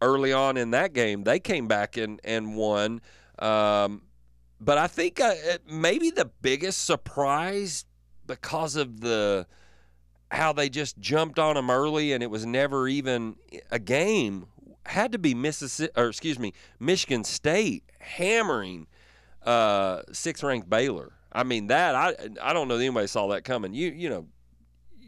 [0.00, 1.24] early on in that game.
[1.24, 3.00] They came back and and won.
[3.38, 4.02] Um,
[4.60, 5.34] but I think uh,
[5.68, 7.84] maybe the biggest surprise
[8.26, 9.46] because of the
[10.30, 13.36] how they just jumped on them early and it was never even
[13.70, 14.46] a game
[14.86, 18.86] had to be Mississippi or excuse me Michigan State hammering
[19.44, 21.12] uh, sixth ranked Baylor.
[21.32, 23.74] I mean that I I don't know that anybody saw that coming.
[23.74, 24.26] You you know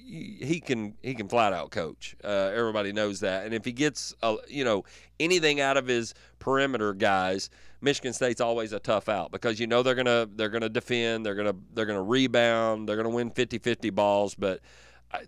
[0.09, 2.17] he can he can flat out coach.
[2.25, 3.45] Uh, everybody knows that.
[3.45, 4.85] And if he gets uh, you know
[5.21, 7.51] anything out of his perimeter guys,
[7.81, 11.35] Michigan State's always a tough out because you know they're gonna they're gonna defend, they're
[11.35, 14.35] gonna they're gonna rebound, they're gonna win 50-50 balls.
[14.35, 14.61] But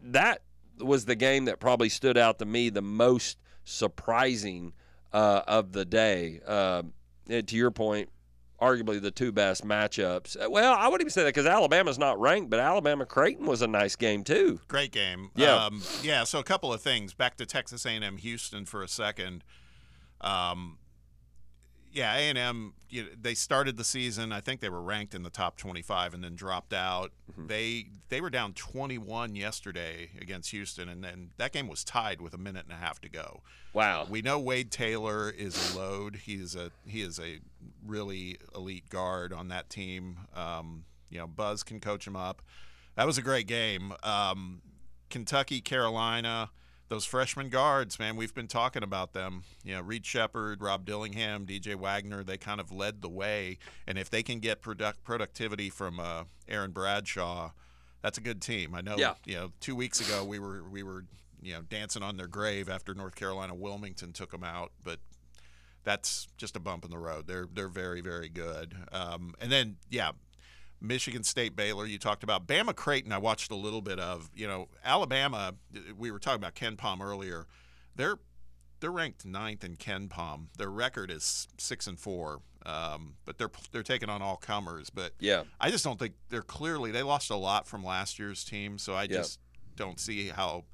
[0.03, 0.43] that
[0.79, 4.73] was the game that probably stood out to me the most surprising
[5.13, 6.41] uh, of the day.
[6.47, 8.09] And to your point,
[8.61, 10.37] arguably the two best matchups.
[10.43, 13.63] Uh, Well, I wouldn't even say that because Alabama's not ranked, but Alabama Creighton was
[13.63, 14.61] a nice game too.
[14.69, 15.31] Great game.
[15.35, 15.55] Yeah.
[15.65, 16.25] Um, yeah.
[16.25, 17.15] So a couple of things.
[17.15, 19.43] Back to Texas A&M Houston for a second.
[20.21, 20.79] Um,
[21.93, 22.75] yeah, A&M.
[22.89, 24.33] You know, they started the season.
[24.33, 27.13] I think they were ranked in the top 25 and then dropped out.
[27.37, 32.35] They they were down 21 yesterday against Houston, and then that game was tied with
[32.35, 33.43] a minute and a half to go.
[33.73, 34.07] Wow.
[34.09, 36.17] We know Wade Taylor is a load.
[36.17, 37.39] He is a he is a
[37.87, 40.19] really elite guard on that team.
[40.35, 42.43] Um, you know, Buzz can coach him up.
[42.97, 43.93] That was a great game.
[44.03, 44.63] Um,
[45.09, 46.51] Kentucky, Carolina,
[46.91, 49.45] those freshman guards, man, we've been talking about them.
[49.65, 53.59] You know, Reed Sheppard, Rob Dillingham, DJ Wagner, they kind of led the way.
[53.87, 57.53] And if they can get product productivity from uh, Aaron Bradshaw,
[58.03, 58.75] that's a good team.
[58.75, 58.97] I know.
[58.99, 59.15] Yeah.
[59.25, 61.05] You know, two weeks ago we were we were
[61.41, 64.99] you know dancing on their grave after North Carolina Wilmington took them out, but
[65.85, 67.29] that's just a bump in the road.
[67.29, 68.75] They're they're very very good.
[68.91, 70.11] Um, and then yeah,
[70.81, 71.87] Michigan State Baylor.
[71.87, 73.13] You talked about Bama Creighton.
[73.13, 74.31] I watched a little bit of.
[74.35, 75.55] You know Alabama.
[75.97, 77.47] We were talking about KenPom earlier.
[77.97, 78.19] They're
[78.81, 80.47] they're ranked ninth in KenPom.
[80.57, 82.41] Their record is six and four.
[82.67, 84.91] Um, but they're they're taking on all comers.
[84.91, 85.45] But Yeah.
[85.61, 88.95] I just don't think they're clearly they lost a lot from last year's team, so
[88.95, 89.09] I Yeah.
[89.19, 89.39] just
[89.77, 90.65] don't see how.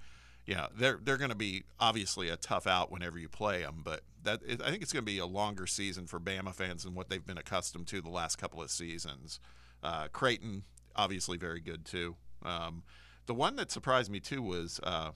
[0.46, 4.02] Yeah, they're they're going to be obviously a tough out whenever you play them, but
[4.22, 7.08] that I think it's going to be a longer season for Bama fans than what
[7.08, 9.40] they've been accustomed to the last couple of seasons.
[9.87, 10.64] Uh, Creighton
[10.96, 12.16] obviously very good too.
[12.44, 12.83] Um,
[13.27, 15.12] the one that surprised me too was uh,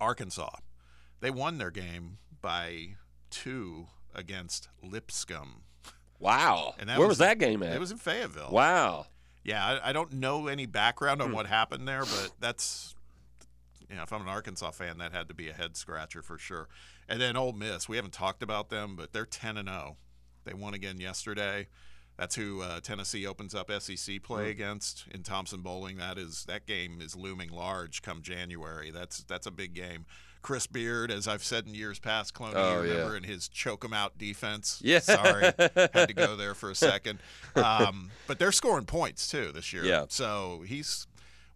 [0.00, 0.50] Arkansas.
[1.20, 2.96] They won their game by
[3.30, 5.62] two against Lipscomb.
[6.20, 6.74] Wow.
[6.78, 7.74] And Where was- was, that game at?
[7.74, 8.50] It was in Fayetteville.
[8.52, 9.06] wow.
[9.42, 12.94] Yeah, I, I don't know any background on what happened there, but that's,
[13.90, 16.38] you know, if I'm an Arkansas fan, that had to be a head scratcher for
[16.38, 16.66] sure.
[17.10, 19.98] And then Ole Miss, we haven't talked about them, but they're 10 and 0.
[20.44, 21.68] They won again yesterday.
[22.16, 25.96] That's who uh, Tennessee opens up SEC play against in Thompson-Boling.
[25.96, 28.90] That is that game is looming large come January.
[28.92, 30.06] That's that's a big game.
[30.40, 32.94] Chris Beard, as I've said in years past, Cloney, Oh, you yeah.
[32.96, 34.78] remember in his choke 'em out defense.
[34.84, 34.98] Yeah.
[34.98, 37.18] sorry, had to go there for a second.
[37.56, 39.84] Um, but they're scoring points too this year.
[39.86, 40.04] Yeah.
[40.08, 41.06] So he's,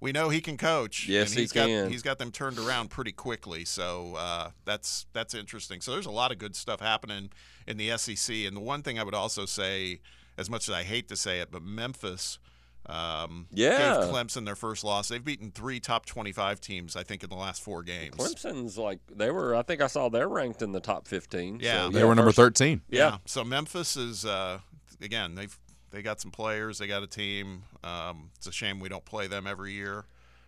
[0.00, 1.06] we know he can coach.
[1.06, 1.90] Yes, and he he's got, can.
[1.90, 3.64] He's got them turned around pretty quickly.
[3.66, 5.82] So uh, that's that's interesting.
[5.82, 7.30] So there's a lot of good stuff happening
[7.66, 8.34] in the SEC.
[8.46, 10.00] And the one thing I would also say,
[10.38, 12.38] as much as I hate to say it, but Memphis.
[12.86, 13.76] Um, Yeah.
[14.00, 15.08] gave Clemson their first loss.
[15.08, 18.14] They've beaten three top 25 teams, I think, in the last four games.
[18.16, 19.54] Clemson's like they were.
[19.54, 21.58] I think I saw they're ranked in the top fifteen.
[21.60, 21.86] Yeah.
[21.86, 22.80] So, They were number first- 13.
[22.88, 23.18] Yeah.
[23.26, 24.60] So Memphis is uh,
[25.02, 25.58] again they've
[25.90, 27.64] they got some players, they got a team.
[27.84, 30.06] Um, it's a shame we don't play them every year.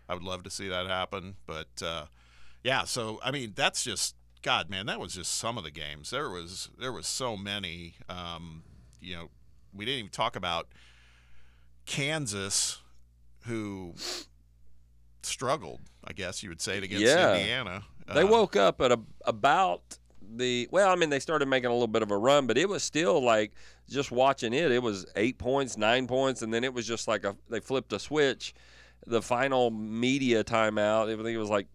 [0.08, 2.06] I would love to see that happen, but uh,
[2.62, 2.84] yeah.
[2.84, 4.86] So I mean that's just God, man.
[4.86, 6.08] That was just some of the games.
[6.08, 7.96] There was there was so many.
[8.08, 8.62] Um,
[9.02, 9.30] you know,
[9.74, 10.68] we didn't even talk about
[11.86, 12.78] Kansas,
[13.46, 13.94] who
[15.22, 15.80] struggled.
[16.04, 17.34] I guess you would say it against Yeah.
[17.36, 17.84] Indiana.
[18.12, 19.82] They Uh, woke up at a, about
[20.22, 20.90] the well.
[20.90, 23.22] I mean, they started making a little bit of a run, but it was still
[23.22, 23.52] like
[23.88, 24.70] just watching it.
[24.72, 27.92] It was eight points, nine points, and then it was just like a they flipped
[27.92, 28.54] a switch.
[29.06, 31.66] The final media timeout, I think it was like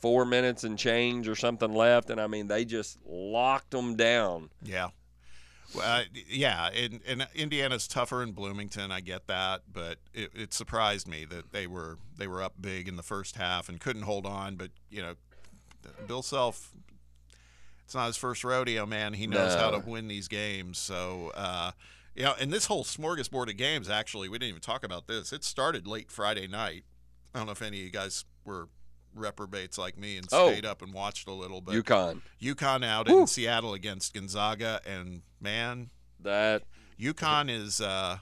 [0.00, 4.50] four minutes and change or something left, and I mean they just locked them down.
[4.62, 4.88] Yeah.
[5.82, 8.90] Uh, yeah, and, and Indiana's tougher in Bloomington.
[8.90, 12.88] I get that, but it, it surprised me that they were they were up big
[12.88, 14.56] in the first half and couldn't hold on.
[14.56, 15.14] But you know,
[16.06, 16.72] Bill Self,
[17.84, 19.12] it's not his first rodeo, man.
[19.12, 20.78] He knows how to win these games.
[20.78, 21.72] So, uh,
[22.14, 25.32] you know, and this whole smorgasbord of games, actually, we didn't even talk about this.
[25.32, 26.84] It started late Friday night.
[27.34, 28.68] I don't know if any of you guys were
[29.16, 30.50] reprobates like me and Oh.
[30.52, 31.74] stayed up and watched a little, bit.
[31.84, 32.22] UConn.
[32.40, 36.62] UConn out in Seattle against Gonzaga, and man, That
[37.00, 38.18] UConn is uh,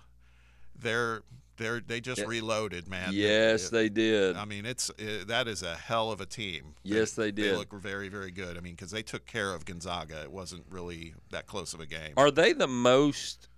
[0.77, 1.23] they're
[1.57, 2.27] they're they just Yeah.
[2.27, 3.11] reloaded, man.
[3.13, 4.37] yes, It- they did.
[4.37, 6.75] I mean, it's it, that is a hell of a team.
[6.83, 7.53] Yes, they They did.
[7.53, 8.57] They look very very good.
[8.57, 10.21] I mean, because they took care of Gonzaga.
[10.23, 12.15] It wasn't really that close of a game.
[12.17, 13.49] Are they the most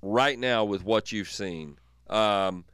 [0.00, 1.78] right now with what you've seen?
[2.08, 2.64] Um,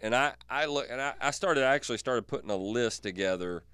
[0.00, 3.64] and I, I look and I, I started I actually started putting a list together,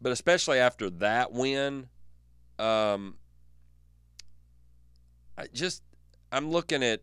[0.00, 1.88] but especially after that win,
[2.58, 3.16] um,
[5.36, 5.82] I just
[6.30, 7.02] I'm looking at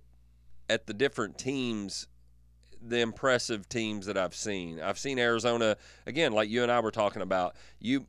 [0.69, 2.07] at the different teams,
[2.81, 4.79] the impressive teams that I've seen.
[4.79, 7.55] I've seen Arizona again, like you and I were talking about.
[7.79, 8.05] You,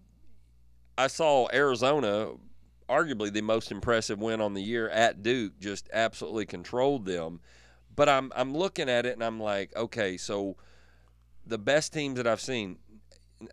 [0.97, 2.31] I saw Arizona
[2.89, 7.41] arguably the most impressive win on the year at Duke, just absolutely controlled them.
[7.97, 10.57] But I'm I'm looking at it and I'm like, okay, so
[11.47, 12.79] the best teams that I've seen,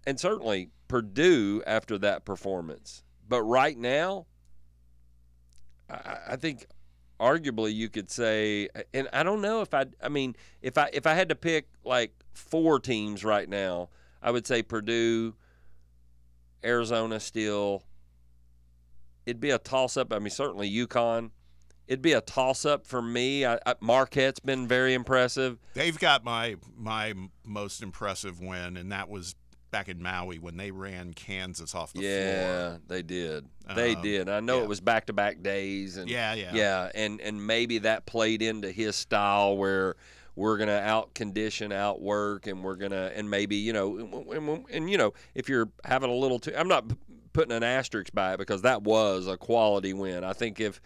[0.05, 3.03] and certainly Purdue after that performance.
[3.27, 4.25] But right now,
[5.89, 6.65] I, I think
[7.19, 11.07] arguably you could say, and I don't know if I, I mean, if I if
[11.07, 13.89] I had to pick like four teams right now,
[14.21, 15.35] I would say Purdue,
[16.63, 17.83] Arizona still.
[19.25, 20.11] It'd be a toss up.
[20.11, 21.29] I mean, certainly UConn.
[21.87, 23.45] It'd be a toss up for me.
[23.45, 25.59] I, I, Marquette's been very impressive.
[25.73, 29.35] They've got my my most impressive win, and that was
[29.69, 32.47] back in Maui when they ran Kansas off the yeah, floor.
[32.71, 33.45] Yeah, they did.
[33.75, 34.29] They Um, did.
[34.29, 34.63] I know yeah.
[34.63, 36.51] it was back to back days, and Yeah, yeah.
[36.53, 39.95] yeah, and and maybe that played into his style where
[40.35, 44.13] we're gonna out condition, outwork, and we're gonna and maybe you know, and,
[44.49, 46.95] and, and, you know, if you're having a little too, I'm not p-
[47.33, 50.23] putting an asterisk by it because that was a quality win.
[50.23, 50.79] I think if.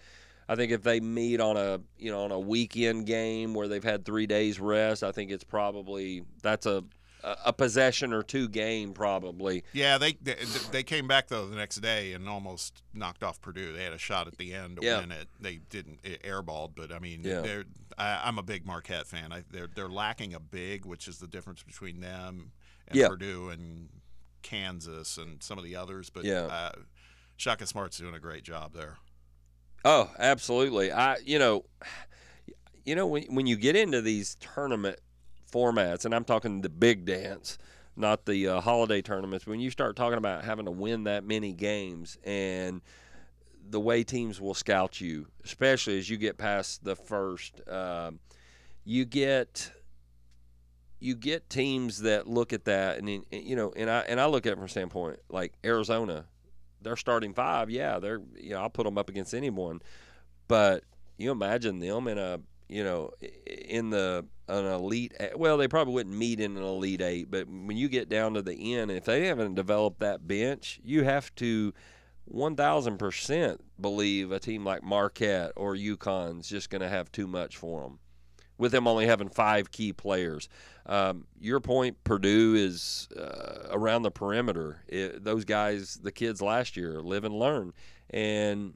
[0.49, 3.83] I think if they meet on a you know on a weekend game where they've
[3.83, 6.83] had three days rest, I think it's probably that's a
[7.23, 9.63] a possession or two game probably.
[9.73, 10.36] Yeah, they, they
[10.71, 13.73] they came back though the next day and almost knocked off Purdue.
[13.73, 14.99] They had a shot at the end to Yeah.
[15.01, 15.27] win it.
[15.39, 17.41] They didn't it airballed, but I mean, Yeah.
[17.41, 17.65] they're
[17.97, 19.33] I, I'm a big Marquette fan.
[19.33, 22.51] I, they're they're lacking a big, which is the difference between them
[22.88, 23.10] and Yeah.
[23.10, 23.89] Purdue and
[24.43, 26.10] Kansas and some of the others.
[26.10, 26.43] But Yeah.
[26.45, 26.71] uh,
[27.36, 28.97] Shaka Smart's doing a great job there.
[29.85, 30.91] Oh, absolutely.
[30.91, 31.65] I you know
[32.85, 34.99] you know when when you get into these tournament
[35.51, 37.57] formats and I'm talking the big dance,
[37.95, 41.53] not the uh, holiday tournaments, when you start talking about having to win that many
[41.53, 42.81] games and
[43.69, 48.19] the way teams will scout you, especially as you get past the first um,
[48.85, 49.71] you get
[50.99, 54.45] you get teams that look at that and, you know and I and I look
[54.45, 56.25] at it from a standpoint like Arizona
[56.81, 59.81] they're starting five, yeah, they're you know I'll put them up against anyone,
[60.47, 60.83] but
[61.17, 63.11] you imagine them in a you know
[63.45, 67.77] in the an elite well they probably wouldn't meet in an elite eight, but when
[67.77, 71.73] you get down to the end, if they haven't developed that bench, you have to
[72.25, 77.27] one thousand percent believe a team like Marquette or UConn's just going to have too
[77.27, 77.99] much for them
[78.58, 80.50] with them only having five key players.
[80.86, 84.84] Um, your point, Purdue is uh, around the perimeter.
[84.88, 87.74] It, those guys, the kids last year, live and learn,
[88.10, 88.74] and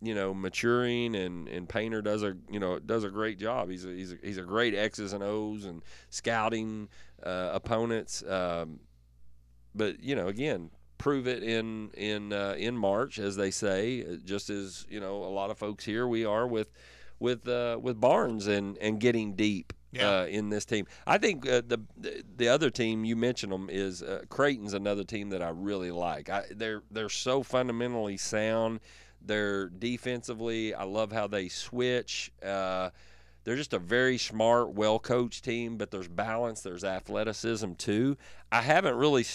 [0.00, 3.70] you know, maturing and, and Painter does a you know does a great job.
[3.70, 6.88] He's a, he's a, he's a great X's and O's and scouting
[7.22, 8.22] uh, opponents.
[8.24, 8.80] Um,
[9.74, 14.18] but you know, again, prove it in in uh, in March, as they say.
[14.24, 16.72] Just as you know, a lot of folks here we are with
[17.22, 19.72] with uh, with Barnes and and getting deep.
[19.92, 20.20] Yeah.
[20.20, 21.78] Uh, in this team, I think uh, the
[22.36, 26.30] the other team you mentioned them is uh, Creighton's another team that I really like.
[26.30, 28.80] I, they're they're so fundamentally sound.
[29.20, 30.74] They're defensively.
[30.74, 32.32] I love how they switch.
[32.42, 32.88] Uh,
[33.44, 38.16] they're just a very smart, well coached team, but there's balance, there's athleticism too.
[38.50, 39.26] I haven't really,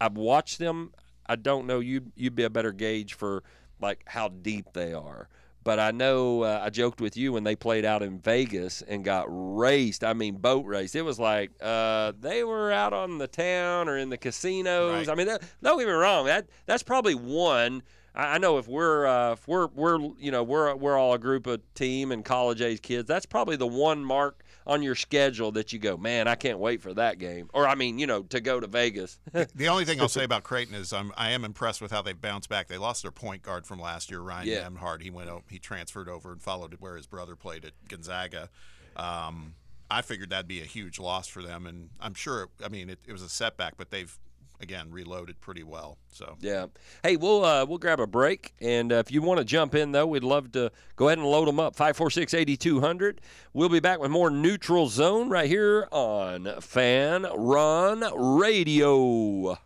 [0.00, 0.92] I've watched them.
[1.26, 1.80] I don't know.
[1.80, 3.42] You you'd be a better gauge for
[3.80, 5.28] like how deep they are.
[5.64, 9.02] But I know uh, I joked with you when they played out in Vegas and
[9.02, 10.04] got raced.
[10.04, 10.94] I mean, boat race.
[10.94, 15.08] It was like uh, they were out on the town or in the casinos.
[15.08, 15.08] Right.
[15.08, 16.26] I mean, that, don't get me wrong.
[16.26, 17.82] That that's probably one.
[18.14, 21.18] I I know if we're uh, if we're we're you know we're we're all a
[21.18, 23.08] group of team and college age kids.
[23.08, 26.80] That's probably the one mark on your schedule that you go, man, I can't wait
[26.80, 27.50] for that game.
[27.52, 29.18] Or I mean, you know, to go to Vegas.
[29.54, 32.18] The only thing I'll say about Creighton is I'm, I am impressed with how they've
[32.20, 32.68] bounced back.
[32.68, 34.68] They lost their point guard from last year, Ryan Yeah.
[34.68, 35.02] Nembhard.
[35.02, 38.48] He went he transferred over and followed where his brother played at Gonzaga.
[38.96, 39.54] Um,
[39.90, 42.48] I figured that'd be a huge loss for them, and I'm sure.
[42.64, 44.16] I mean, it, it was a setback, but they've
[44.60, 45.98] again reloaded pretty well.
[46.08, 46.66] So Yeah.
[47.02, 49.92] Hey, we'll uh, we'll grab a break, and uh, if you want to jump in
[49.92, 51.76] though, we'd love to go ahead and load them up.
[51.76, 53.18] 546-8200.
[53.52, 59.58] We'll be back with more Neutral Zone right here on Fanrun Radio.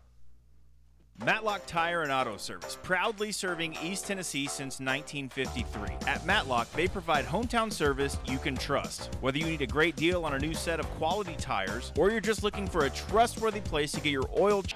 [1.25, 5.89] Matlock Tire and Auto Service, proudly serving East Tennessee since 1953.
[6.07, 9.13] At Matlock, they provide hometown service you can trust.
[9.19, 12.21] Whether you need a great deal on a new set of quality tires, or you're
[12.21, 14.63] just looking for a trustworthy place to get your oil.
[14.63, 14.75] ch-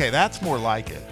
[0.00, 1.02] okay, that's more like it.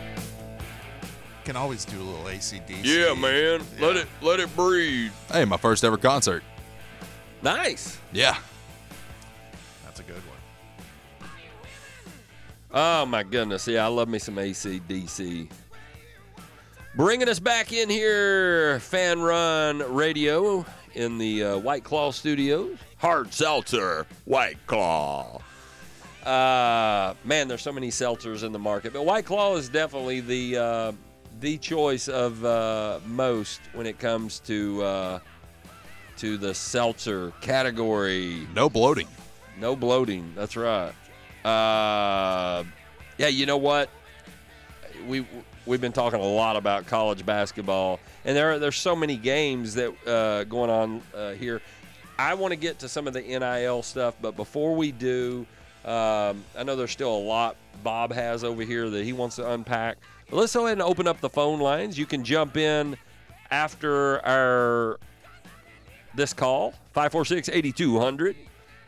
[1.44, 2.84] Can always do a little ACDC.
[2.84, 3.62] Yeah, man.
[3.78, 3.86] Yeah.
[3.86, 5.12] Let it let it breathe.
[5.30, 6.42] Hey, my first ever concert.
[7.42, 7.98] Nice.
[8.12, 8.38] Yeah.
[9.84, 11.30] That's a good one.
[12.72, 13.68] Oh my goodness.
[13.68, 15.50] Yeah, I love me some ACDC.
[16.96, 20.64] Bringing us back in here, Fanrun Radio
[20.94, 22.78] in the uh, White Claw Studios.
[22.96, 25.40] Hard seltzer, White Claw.
[26.28, 30.58] Uh, man, there's so many seltzers in the market, but White Claw is definitely the
[30.58, 30.92] uh,
[31.40, 35.18] the choice of uh, most when it comes to uh,
[36.18, 38.46] to the seltzer category.
[38.54, 39.08] No bloating.
[39.58, 40.34] No bloating.
[40.36, 40.92] That's right.
[41.46, 42.62] Uh,
[43.16, 43.88] yeah, you know what?
[45.06, 45.26] We
[45.64, 49.76] we've been talking a lot about college basketball, and there are, there's so many games
[49.76, 51.62] that uh, going on uh, here.
[52.18, 55.46] I want to get to some of the NIL stuff, but before we do,
[55.84, 59.50] um, I know there's still a lot Bob has over here that he wants to
[59.50, 59.98] unpack.
[60.28, 61.98] But let's go ahead and open up the phone lines.
[61.98, 62.96] You can jump in
[63.50, 64.98] after our
[66.14, 68.34] this call 546-8200.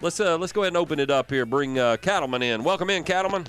[0.01, 1.47] Let's uh, let's go ahead and open it up here.
[1.47, 2.64] Bring uh, Cattleman in.
[2.64, 3.47] Welcome in, Cattleman.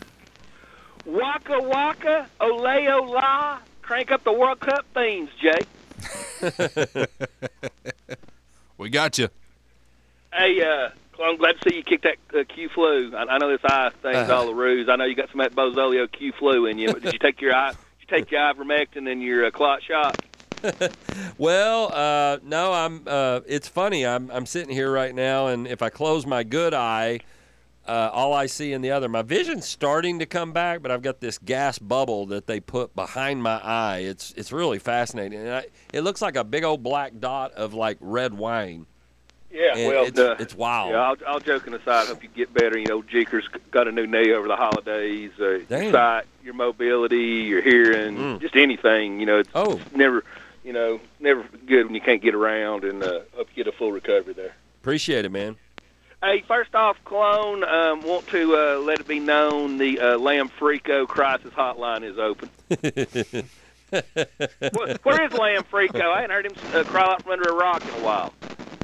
[1.05, 3.59] Waka waka, ole ola.
[3.81, 5.59] Crank up the World Cup themes, Jay.
[8.81, 9.29] We got you.
[10.33, 10.89] Hey, uh,
[11.21, 13.15] Clone, glad to see you kick that uh, Q flu.
[13.15, 14.35] I, I know this eye thing's Uh-huh.
[14.37, 14.89] all a ruse.
[14.89, 16.91] I know you got some of that Bozolio Q flu in you.
[16.93, 17.69] But did you take your eye?
[17.73, 20.19] Did you take your ivermectin and your uh, clot shot?
[21.37, 23.03] Well, uh, no, I'm.
[23.05, 24.05] Uh, it's funny.
[24.05, 27.19] I'm I'm sitting here right now, and if I close my good eye,
[27.87, 31.01] uh, all I see in the other, my vision's starting to come back, but I've
[31.01, 33.99] got this gas bubble that they put behind my eye.
[33.99, 37.73] It's it's really fascinating, and I, it looks like a big old black dot of
[37.73, 38.85] like red wine.
[39.51, 40.91] Yeah, And well, it's, uh, it's wild.
[40.91, 42.77] Yeah, all, all joking aside, hope you get better.
[42.77, 45.31] You know, Jeekers got a new knee over the holidays.
[45.39, 48.39] Uh, your sight, your mobility, your hearing, Mm.
[48.41, 49.19] just anything.
[49.19, 49.73] You know, it's, Oh.
[49.77, 50.23] it's never,
[50.63, 52.85] you know, never good when you can't get around.
[52.85, 54.55] And uh, hope you get a full recovery there.
[54.81, 55.57] Appreciate it, man.
[56.23, 60.49] Hey, first off, Clone, um, want to uh, let it be known the uh, Lamb
[60.59, 62.49] Frico crisis hotline is open.
[63.89, 66.01] where, where is Lamb Frico?
[66.01, 68.33] I hadn't heard him uh, crawl out from under a rock in a while.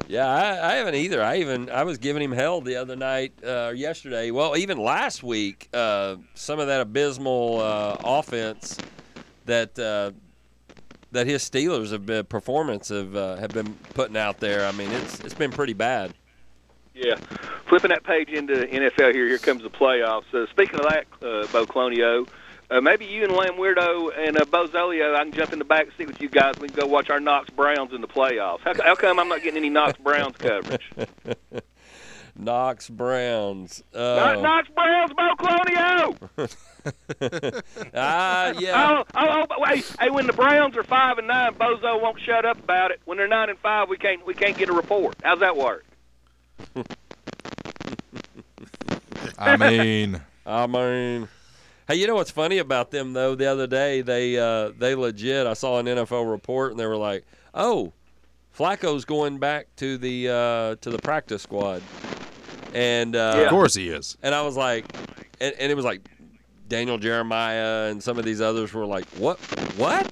[0.08, 1.22] Yeah, I, I haven't either.
[1.22, 4.30] I even I was giving him hell the other night, uh, yesterday.
[4.30, 8.78] Well, even last week, uh, some of that abysmal uh, offense
[9.44, 10.12] that uh,
[11.12, 14.66] that his Steelers have been performance have uh, have been putting out there.
[14.66, 16.14] I mean, it's it's been pretty bad.
[16.94, 17.16] Yeah.
[17.66, 20.32] Flipping that page into NFL here, here comes the playoffs.
[20.34, 22.26] Uh, speaking of that, uh, Bo Clonio,
[22.70, 25.64] uh, maybe you and Lamb Weirdo and uh, Bo Zolio, I can jump in the
[25.64, 26.54] back seat with you guys.
[26.60, 28.60] We can go watch our Knox Browns in the playoffs.
[28.60, 30.90] How, how come I'm not getting any Knox Browns coverage?
[32.36, 33.82] Knox Browns.
[33.92, 36.16] Not Oh, Knox Browns, Bo Clonio!
[37.94, 38.90] ah, yeah.
[38.90, 39.84] Oh, oh, oh, but wait.
[39.98, 43.00] Hey, when the Browns are five and nine, Bozo won't shut up about it.
[43.06, 45.16] When they're nine and five, we can't we can't get a report.
[45.24, 45.84] How's that work?
[49.38, 51.28] I mean, I mean,
[51.88, 53.34] hey, you know what's funny about them though?
[53.34, 55.46] The other day, they uh, they legit.
[55.46, 57.24] I saw an NFL report, and they were like,
[57.54, 57.92] "Oh,
[58.56, 61.82] Flacco's going back to the uh, to the practice squad,"
[62.74, 64.16] and uh, of course he is.
[64.22, 64.84] and I was like,
[65.40, 66.02] and, and it was like
[66.68, 69.38] Daniel Jeremiah and some of these others were like, "What?
[69.76, 70.06] What?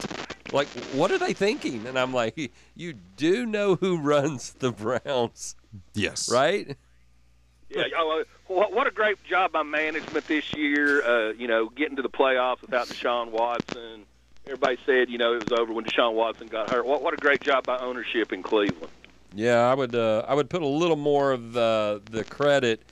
[0.53, 5.57] Like, what are they thinking?" And I'm like, "You do know who runs the Browns,
[5.95, 6.31] Yes.
[6.31, 6.77] right?"
[7.71, 11.03] Yeah, oh, what a great job by management this year.
[11.05, 14.05] Uh, you know, getting to the playoffs without Deshaun Watson.
[14.47, 16.87] Everybody said, you know, it was over when Deshaun Watson got hurt.
[16.87, 18.93] What what a great job by ownership in Cleveland.
[19.35, 19.95] Yeah, I would.
[19.95, 22.83] Uh, I would put a little more of the the credit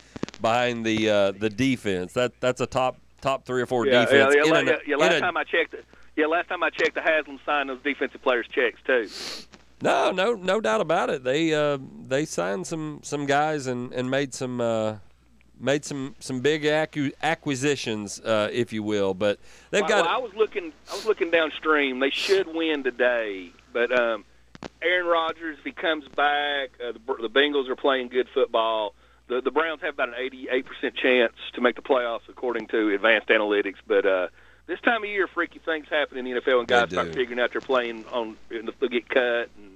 [0.41, 2.13] behind the uh, the defense.
[2.15, 4.35] That that's a top top three or four Yeah, yeah, defense.
[4.37, 5.75] yeah, in la- an- yeah, yeah, in Last a- time I checked,
[6.17, 9.09] yeah, last time I checked, the Haslam signed those defensive players' checks too.
[9.85, 11.25] No, no, no doubt about it.
[11.25, 14.97] They uh, they signed some some guys and, and made some uh,
[15.59, 19.15] made some some big accu- acquisitions, uh, if you will.
[19.15, 19.39] But
[19.71, 20.73] they've Well, got well, I was looking.
[20.91, 22.01] I was looking downstream.
[22.01, 24.25] They should win today, but um,
[24.83, 28.95] Aaron Rodgers, if he comes back, uh, the, the Bengals are playing good football.
[29.29, 32.95] The the Browns have about an 88 percent chance to make the playoffs according to
[32.95, 33.77] advanced analytics.
[33.87, 34.29] But uh,
[34.67, 37.53] this time of year, freaky things happen in the NFL, and guys start figuring out
[37.53, 38.37] they're playing on.
[38.51, 39.74] They'll get cut, and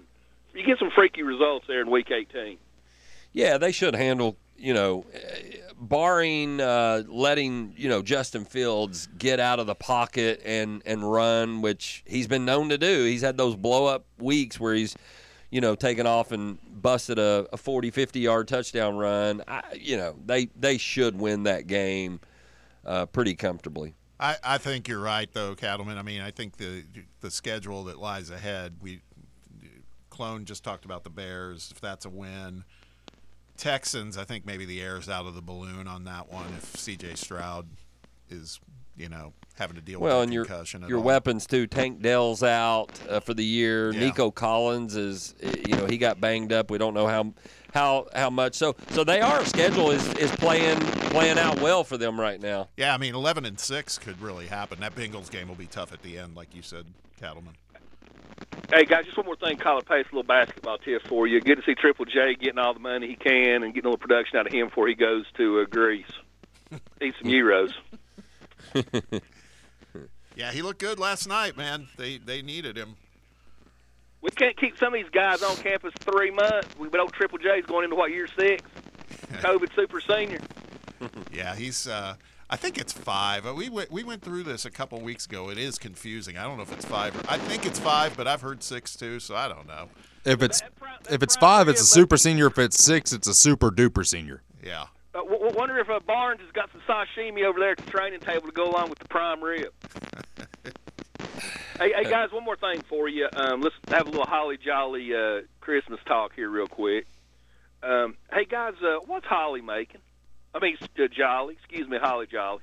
[0.59, 2.59] you get some freaky results there in Week 18.
[3.33, 5.05] Yeah, they should handle, you know,
[5.79, 11.63] barring uh, letting, you know, Justin Fields get out of the pocket and, and run,
[11.63, 13.05] which he's been known to do.
[13.05, 14.97] He's had those blow up weeks where he's,
[15.51, 19.43] you know, taken off and busted a, a 40, 50 yard touchdown run.
[19.47, 22.21] I, you know, they, they should win that game
[22.85, 23.95] uh, pretty comfortably.
[24.21, 25.97] I, I think you're right, though, Cattleman.
[25.97, 26.83] I mean, I think the
[27.21, 28.75] the schedule that lies ahead.
[28.81, 29.01] We
[30.19, 31.71] clone just talked about the Bears.
[31.73, 32.65] If that's a win,
[33.57, 34.19] Texans.
[34.19, 36.47] I think maybe the air's out of the balloon on that one.
[36.57, 37.15] If C.J.
[37.15, 37.69] Stroud
[38.29, 38.59] is
[38.97, 40.45] you know having to deal Well, with and your
[40.89, 41.05] your all.
[41.05, 41.69] weapons too.
[41.69, 43.93] Tank Dell's out uh, for the year.
[43.93, 44.01] Yeah.
[44.01, 46.69] Nico Collins is, uh, you know, he got banged up.
[46.71, 47.33] We don't know how
[47.73, 48.57] how how much.
[48.57, 52.71] So so they are schedule is is playing playing out well for them right now.
[52.77, 54.81] Yeah, I mean, eleven and six could really happen.
[54.81, 56.87] That Bengals game will be tough at the end, like you said,
[57.21, 57.55] Cattleman.
[58.71, 59.57] Hey guys, just one more thing.
[59.57, 61.41] Colin Pace, a little basketball tip for you.
[61.41, 63.97] Good to see Triple J getting all the money he can and getting a little
[63.99, 66.05] production out of him before he goes to uh, Greece.
[67.01, 67.73] Eat some euros.
[70.39, 71.89] Yeah, he looked good last night, man.
[71.97, 72.95] They they needed him.
[74.23, 76.69] We can't keep some of these guys on campus three months.
[76.79, 78.63] We old Triple J's going into what year six?
[79.33, 80.39] COVID super senior.
[81.33, 81.89] Yeah, he's.
[81.89, 82.15] Uh,
[82.51, 83.47] I think it's five.
[83.47, 85.51] Uh, We went we went through this a couple weeks ago.
[85.51, 86.39] It is confusing.
[86.39, 87.15] I don't know if it's five.
[87.17, 89.89] Or, I think it's five, but I've heard six too, so I don't know.
[90.25, 92.47] If it's That pri- if it's five, it's a super senior.
[92.47, 94.43] If it's six, it's a super duper senior.
[94.63, 94.83] Yeah.
[95.15, 97.91] Uh, w- w- wonder if uh, Barnes has got some sashimi over there at the
[97.91, 99.73] training table to go along with the prime rib.
[101.79, 103.29] hey, hey guys, one more thing for you.
[103.35, 107.07] Um, let's have a little holly jolly uh, Christmas talk here, real quick.
[107.83, 110.01] Um, hey guys, uh, what's Holly making?
[110.55, 111.55] I mean, uh, Jolly.
[111.55, 112.63] Excuse me, Holly Jolly.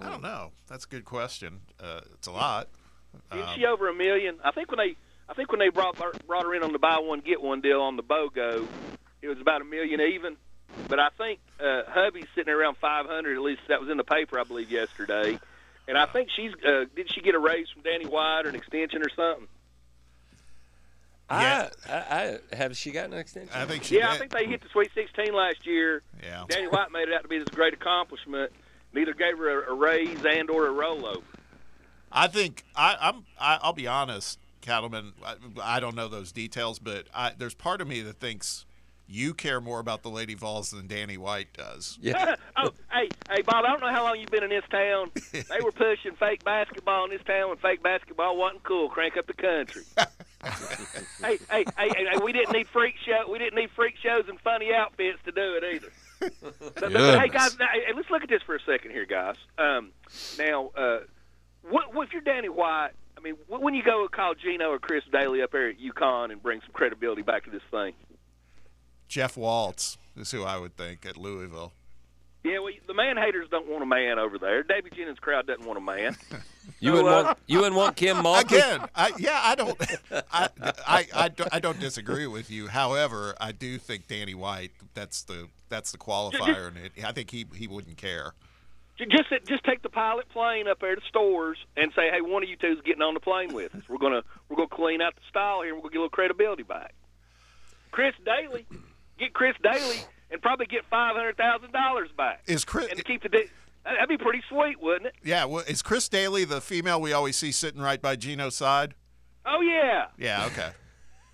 [0.00, 0.52] I don't know.
[0.68, 1.60] That's a good question.
[1.78, 2.68] Uh, it's a lot.
[3.32, 4.36] Isn't Um, she over a million?
[4.44, 4.96] I think when they,
[5.28, 7.60] I think when they brought her, brought her in on the buy one get one
[7.60, 8.66] deal on the BOGO,
[9.20, 10.36] it was about a million even.
[10.88, 13.36] But I think uh, hubby's sitting around five hundred.
[13.36, 15.38] At least that was in the paper, I believe, yesterday.
[15.88, 18.54] And I think she's uh, did she get a raise from Danny White or an
[18.54, 19.48] extension or something?
[21.30, 21.68] Yeah.
[21.88, 23.54] I, I, I have she gotten an extension?
[23.54, 23.98] I think she.
[23.98, 26.02] Yeah, I think they hit the Sweet Sixteen last year.
[26.22, 26.44] Yeah.
[26.48, 28.52] Danny White made it out to be this great accomplishment.
[28.92, 31.22] Neither gave her a, a raise and or a rollover.
[32.10, 33.24] I think I, I'm.
[33.38, 35.12] I, I'll be honest, Cattleman.
[35.24, 38.66] I, I don't know those details, but I, there's part of me that thinks
[39.10, 41.98] you care more about the Lady Vols than Danny White does.
[42.02, 42.36] yeah.
[42.56, 43.64] oh, hey, hey, Bob.
[43.64, 45.10] I don't know how long you've been in this town.
[45.32, 48.88] They were pushing fake basketball in this town when fake basketball wasn't cool.
[48.88, 49.82] Crank up the country.
[51.22, 53.30] hey, hey, hey, hey, we didn't need freak show.
[53.30, 55.92] We didn't need freak shows and funny outfits to do it either.
[56.20, 59.36] But, but, hey, guys, now, hey, let's look at this for a second here, guys.
[59.58, 59.92] Um,
[60.38, 61.00] now, uh,
[61.68, 62.90] what, what if you're Danny White?
[63.16, 66.32] I mean, wh- when you go call Gino or Chris Dailey up there at UConn
[66.32, 67.92] and bring some credibility back to this thing?
[69.08, 71.72] Jeff Walz is who I would think at Louisville.
[72.42, 74.62] Yeah, well, the man haters don't want a man over there.
[74.62, 76.16] David Jennings' crowd doesn't want a man.
[76.78, 78.56] You So, wouldn't uh, want you wouldn't want Kim Maltby.
[78.56, 79.78] Again, I, yeah, I don't,
[80.32, 80.48] I,
[80.86, 82.68] I, I, don't, I don't disagree with you.
[82.68, 84.70] However, I do think Danny White.
[84.94, 88.32] That's the that's the qualifier, and it, I think he he wouldn't care.
[88.98, 92.48] Just just take the pilot plane up there to Storrs and say, hey, one of
[92.48, 93.82] you two's getting on the plane with us.
[93.88, 95.74] We're gonna we're gonna clean out the style here.
[95.74, 96.94] and We're gonna get a little credibility back.
[97.90, 98.64] Chris Dailey,
[99.18, 102.42] get Chris Dailey and probably get five hundred thousand dollars back.
[102.46, 102.86] Is Chris?
[102.88, 103.50] And to keep the da-
[103.84, 105.14] that'd be pretty sweet, wouldn't it?
[105.22, 108.94] Yeah, well, is Chris Dailey the female we always see sitting right by Gino's side?
[109.46, 110.06] Oh yeah.
[110.18, 110.70] Yeah, okay.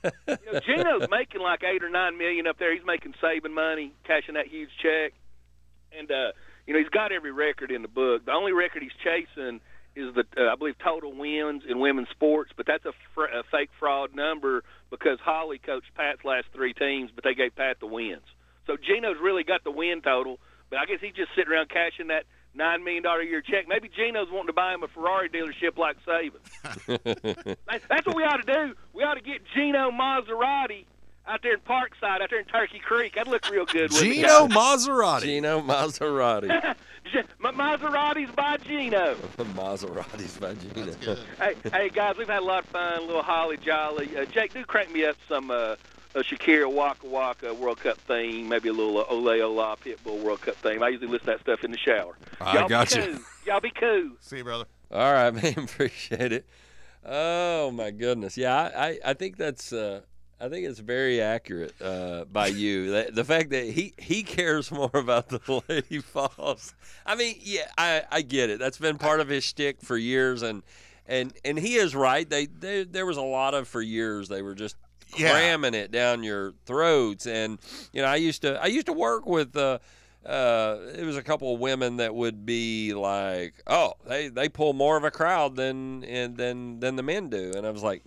[0.28, 2.72] You know, Gino's making like eight or nine million up there.
[2.72, 5.12] He's making saving money, cashing that huge check,
[5.99, 6.30] and uh,
[6.66, 8.24] you know he's got every record in the book.
[8.24, 9.61] The only record he's chasing
[9.97, 13.42] is the uh, I believe total wins in women's sports, but that's a, fr- a
[13.51, 17.86] fake fraud number because Holly coached Pat's last three teams, but they gave Pat the
[17.86, 18.22] wins.
[18.67, 20.39] So Gino's really got the win total,
[20.71, 23.69] but I guess he's just sitting around cashing that nine million dollar a year check.
[23.69, 27.57] Maybe Gino's wanting to buy him a Ferrari dealership like Saban.
[27.89, 28.75] That's what we ought to do.
[28.93, 30.85] We ought to get Gino Maserati
[31.29, 33.14] out there in Parkside, out there in Turkey Creek.
[33.14, 33.93] That'd look real good.
[33.93, 34.57] wouldn't Gino guys?
[34.57, 35.23] Maserati.
[35.23, 36.77] Gino Maserati.
[37.41, 39.17] Maserati's by Gino.
[39.39, 41.17] Maserati's by Gino.
[41.39, 42.99] Hey, hey guys, we've had a lot of fun.
[42.99, 44.17] A little holly jolly.
[44.17, 45.77] Uh, Jake, do crank me up some uh,
[46.17, 50.41] a Shakira Waka Waka World Cup theme, maybe a little uh, Ole Ola Pitbull World
[50.41, 50.83] Cup theme.
[50.83, 52.17] I usually listen to that stuff in the shower.
[52.41, 53.07] I Y'all got be you.
[53.07, 53.21] cool.
[53.47, 54.11] Y'all be cool.
[54.21, 54.64] See you, brother.
[54.91, 55.59] All right, man.
[55.59, 56.47] Appreciate it.
[57.05, 58.37] Oh my goodness.
[58.37, 60.01] Yeah, I, I, I think that's uh,
[60.41, 62.91] I think it's very accurate uh, by you.
[62.91, 66.75] the, the fact that he, he cares more about the Lady Vols.
[67.05, 68.59] I mean, yeah, I, I get it.
[68.59, 70.62] That's been part of his shtick for years, and
[71.07, 72.29] and and he is right.
[72.29, 74.77] They, they there was a lot of for years they were just
[75.17, 75.31] Yeah.
[75.31, 77.59] cramming it down your throats, and
[77.93, 79.57] you know I used to I used to work with.
[79.57, 79.79] Uh,
[80.25, 84.73] uh, it was a couple of women that would be like, "Oh, they, they pull
[84.73, 88.03] more of a crowd than and than than the men do," and I was like,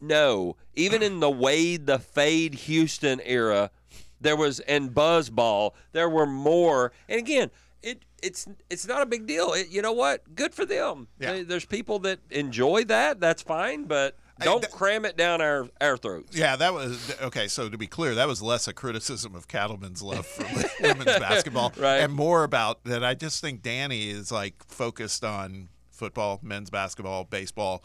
[0.00, 3.70] "No." Even in the Wade the Fade Houston era,
[4.20, 6.92] there was and Buzzball, there were more.
[7.10, 7.50] And again,
[7.82, 9.52] it it's it's not a big deal.
[9.52, 10.34] It, you know what?
[10.34, 11.08] Good for them.
[11.18, 11.42] Yeah.
[11.42, 13.20] There's people that enjoy that.
[13.20, 16.36] That's fine, but Don't that- cram it down our our throats.
[16.36, 17.48] Yeah, that was okay.
[17.48, 20.44] So to be clear, that was less a criticism of Cattleman's love for
[20.82, 21.98] women's basketball, Right.
[21.98, 23.04] and more about that.
[23.04, 27.84] I just think Danny is like focused on football, men's basketball, baseball.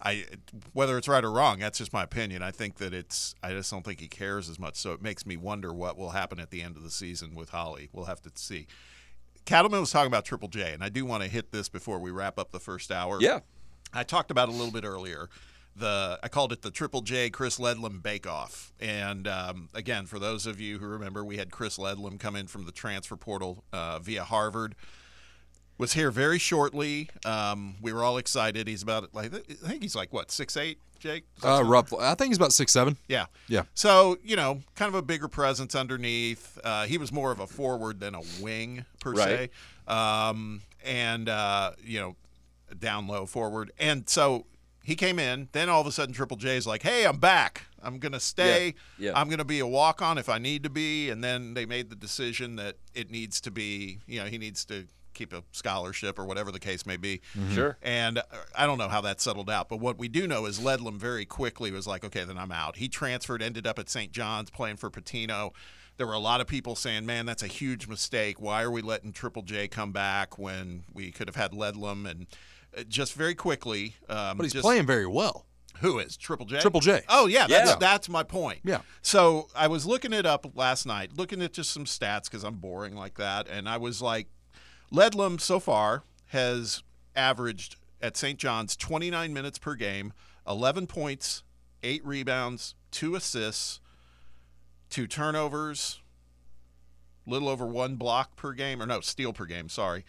[0.00, 0.26] I
[0.74, 2.40] whether it's right or wrong, that's just my opinion.
[2.42, 3.34] I think that it's.
[3.42, 4.76] I just don't think he cares as much.
[4.76, 7.50] So it makes me wonder what will happen at the end of the season with
[7.50, 7.88] Holly.
[7.92, 8.68] We'll have to see.
[9.44, 12.10] Cattleman was talking about Triple J, and I do want to hit this before we
[12.12, 13.18] wrap up the first hour.
[13.20, 13.40] Yeah.
[13.94, 15.30] I talked about it a little bit earlier.
[15.78, 20.18] The I called it the Triple J Chris Ledlum Bake Off, and um, again, for
[20.18, 23.64] those of you who remember, we had Chris Ledlum come in from the transfer portal
[23.72, 24.74] uh, via Harvard.
[25.78, 27.08] Was here very shortly.
[27.24, 28.66] Um, we were all excited.
[28.66, 31.24] He's about like I think he's like what six eight, Jake.
[31.44, 31.98] Uh, roughly.
[32.02, 32.96] I think he's about six seven.
[33.06, 33.26] yeah.
[33.46, 33.62] Yeah.
[33.74, 36.58] So, you know, kind of a bigger presence underneath.
[36.64, 39.50] Uh, he was more of a forward than a wing, per Right.
[39.88, 39.92] se.
[39.94, 42.16] Um, and, uh, you know,
[42.80, 43.70] down low forward.
[43.78, 44.46] And so
[44.88, 45.50] he came in.
[45.52, 47.66] Then all of a sudden, Triple J is like, hey, I'm back.
[47.82, 48.74] I'm going to stay.
[48.98, 49.12] Yeah.
[49.14, 51.10] I'm going to be a walk on if I need to be.
[51.10, 54.64] And then they made the decision that it needs to be, you know, he needs
[54.64, 57.20] to keep a scholarship or whatever the case may be.
[57.52, 57.76] Sure.
[57.82, 58.22] And uh,
[58.56, 61.26] I don't know how that settled out, but what we do know is Ledlum very
[61.26, 62.76] quickly was like, okay, then I'm out.
[62.76, 64.10] He transferred, ended up at St.
[64.10, 65.50] John's playing for Pitino.
[65.98, 68.40] There were a lot of people saying, man, that's a huge mistake.
[68.40, 72.08] Why are we letting Triple J come back when we could have had Ledlum?
[72.08, 72.26] And
[72.88, 73.96] just very quickly.
[74.08, 75.46] Um, But he's just- playing very well.
[75.80, 76.58] Who is Triple J?
[76.60, 77.02] Triple J.
[77.08, 77.76] Oh yeah, that's Yeah.
[77.76, 78.60] that's my point.
[78.64, 78.80] Yeah.
[79.00, 82.56] So I was looking it up last night, looking at just some stats because I'm
[82.56, 84.26] boring like that, and I was like,
[84.92, 86.82] Ledlum so far has
[87.14, 88.38] averaged at St.
[88.40, 90.12] John's 29 minutes per game,
[90.48, 91.44] 11 points,
[91.84, 93.78] eight rebounds, two assists,
[94.90, 96.00] two turnovers,
[97.26, 99.68] little over one block per game, or no, steal per game.
[99.68, 100.04] Sorry,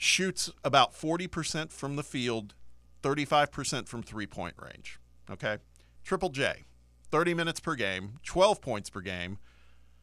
[0.00, 2.54] shoots about 40% from the field,
[3.02, 4.98] 35% from three point range.
[5.30, 5.58] Okay.
[6.02, 6.64] Triple J,
[7.10, 9.36] 30 minutes per game, 12 points per game,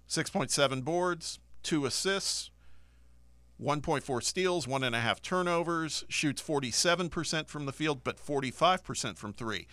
[0.08, 2.52] 6.7 boards, two assists,
[3.60, 9.34] 1.4 steals, one and a half turnovers, shoots 47% from the field, but 45% from
[9.34, 9.66] three.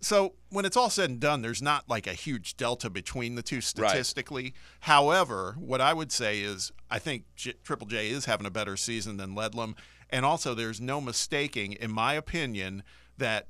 [0.00, 3.42] So when it's all said and done, there's not like a huge delta between the
[3.42, 4.54] two statistically.
[4.80, 8.76] However, what I would say is I think J- Triple J is having a better
[8.76, 9.74] season than Ledlum,
[10.08, 12.84] and also there's no mistaking, in my opinion,
[13.18, 13.48] that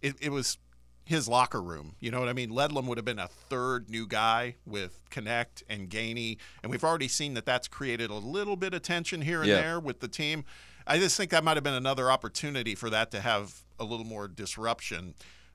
[0.00, 0.58] it, it was
[1.04, 1.96] his locker room.
[2.00, 2.50] You know what I mean?
[2.50, 7.08] Ledlum would have been a third new guy with Knecht and Gainey, and we've already
[7.08, 9.60] seen that that's created a little bit of tension here and Yeah.
[9.60, 10.44] there with the team.
[10.86, 14.06] I just think that might have been another opportunity for that to have a little
[14.06, 15.14] more disruption.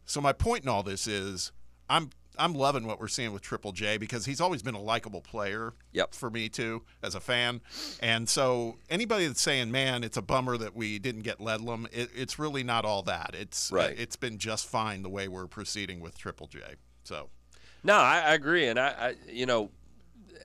[0.09, 1.51] So my point in all this is,
[1.87, 5.21] I'm I'm loving what we're seeing with Triple J because he's always been a likable
[5.21, 5.73] player.
[5.91, 6.15] Yep.
[6.15, 7.61] For me too, as a fan,
[8.01, 12.09] and so anybody that's saying, "Man, it's a bummer that we didn't get Ledlum," it,
[12.15, 13.35] it's really not all that.
[13.37, 13.97] It's Right.
[13.99, 16.59] it's been just fine the way we're proceeding with Triple J.
[17.03, 17.29] So
[17.83, 19.69] No, I, I agree, and I, I, you know,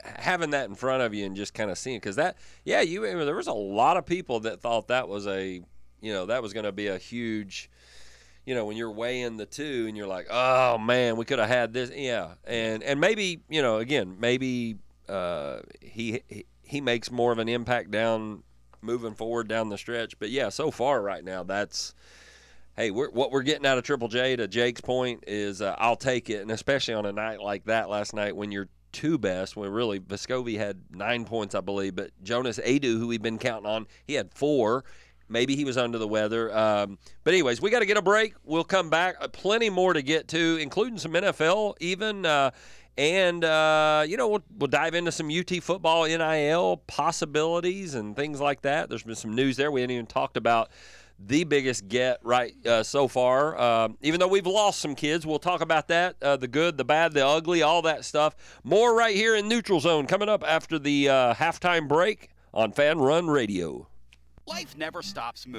[0.05, 3.01] having that in front of you and just kind of seeing because that, yeah, you
[3.01, 5.63] there was a lot of people that thought that was a,
[6.03, 7.71] you know, that was going to be a huge,
[8.45, 11.49] you know, when you're weighing the two and you're like, oh man, we could have
[11.49, 14.77] had this, yeah, and and maybe you know, again, maybe
[15.09, 18.43] uh, he he- he makes more of an impact down
[18.81, 21.95] moving forward down the stretch, but yeah, so far right now that's
[22.77, 25.95] hey, we're, what we're getting out of Triple J to Jake's point is uh, I'll
[25.97, 29.57] take it, and especially on a night like that last night when you're two best,
[29.57, 33.71] when really Vescovi had nine points, I believe, but Jonas Aidoo, who we've been counting
[33.71, 34.85] on, he had four.
[35.35, 36.57] Maybe he was under the weather.
[36.57, 38.35] Um, but anyways, we got to get a break.
[38.45, 39.17] We'll come back.
[39.21, 42.25] Uh, plenty more to get to, including some NFL even.
[42.25, 42.53] Uh,
[42.97, 48.41] and uh, you know we'll, we'll dive into some UT football NIL possibilities and things
[48.41, 48.89] like that.
[48.89, 49.73] There's been some news there.
[49.73, 50.71] We haven't even talked about
[51.19, 53.61] the biggest get right uh, so far.
[53.61, 56.85] Um, even though we've lost some kids, we'll talk about that uh, the good, the
[56.85, 58.37] bad, the ugly, all that stuff.
[58.63, 63.29] More right here in Neutral Zone coming up after the uh, halftime break on Fanrun
[63.33, 63.89] Radio.
[64.47, 65.53] Life never stops moving.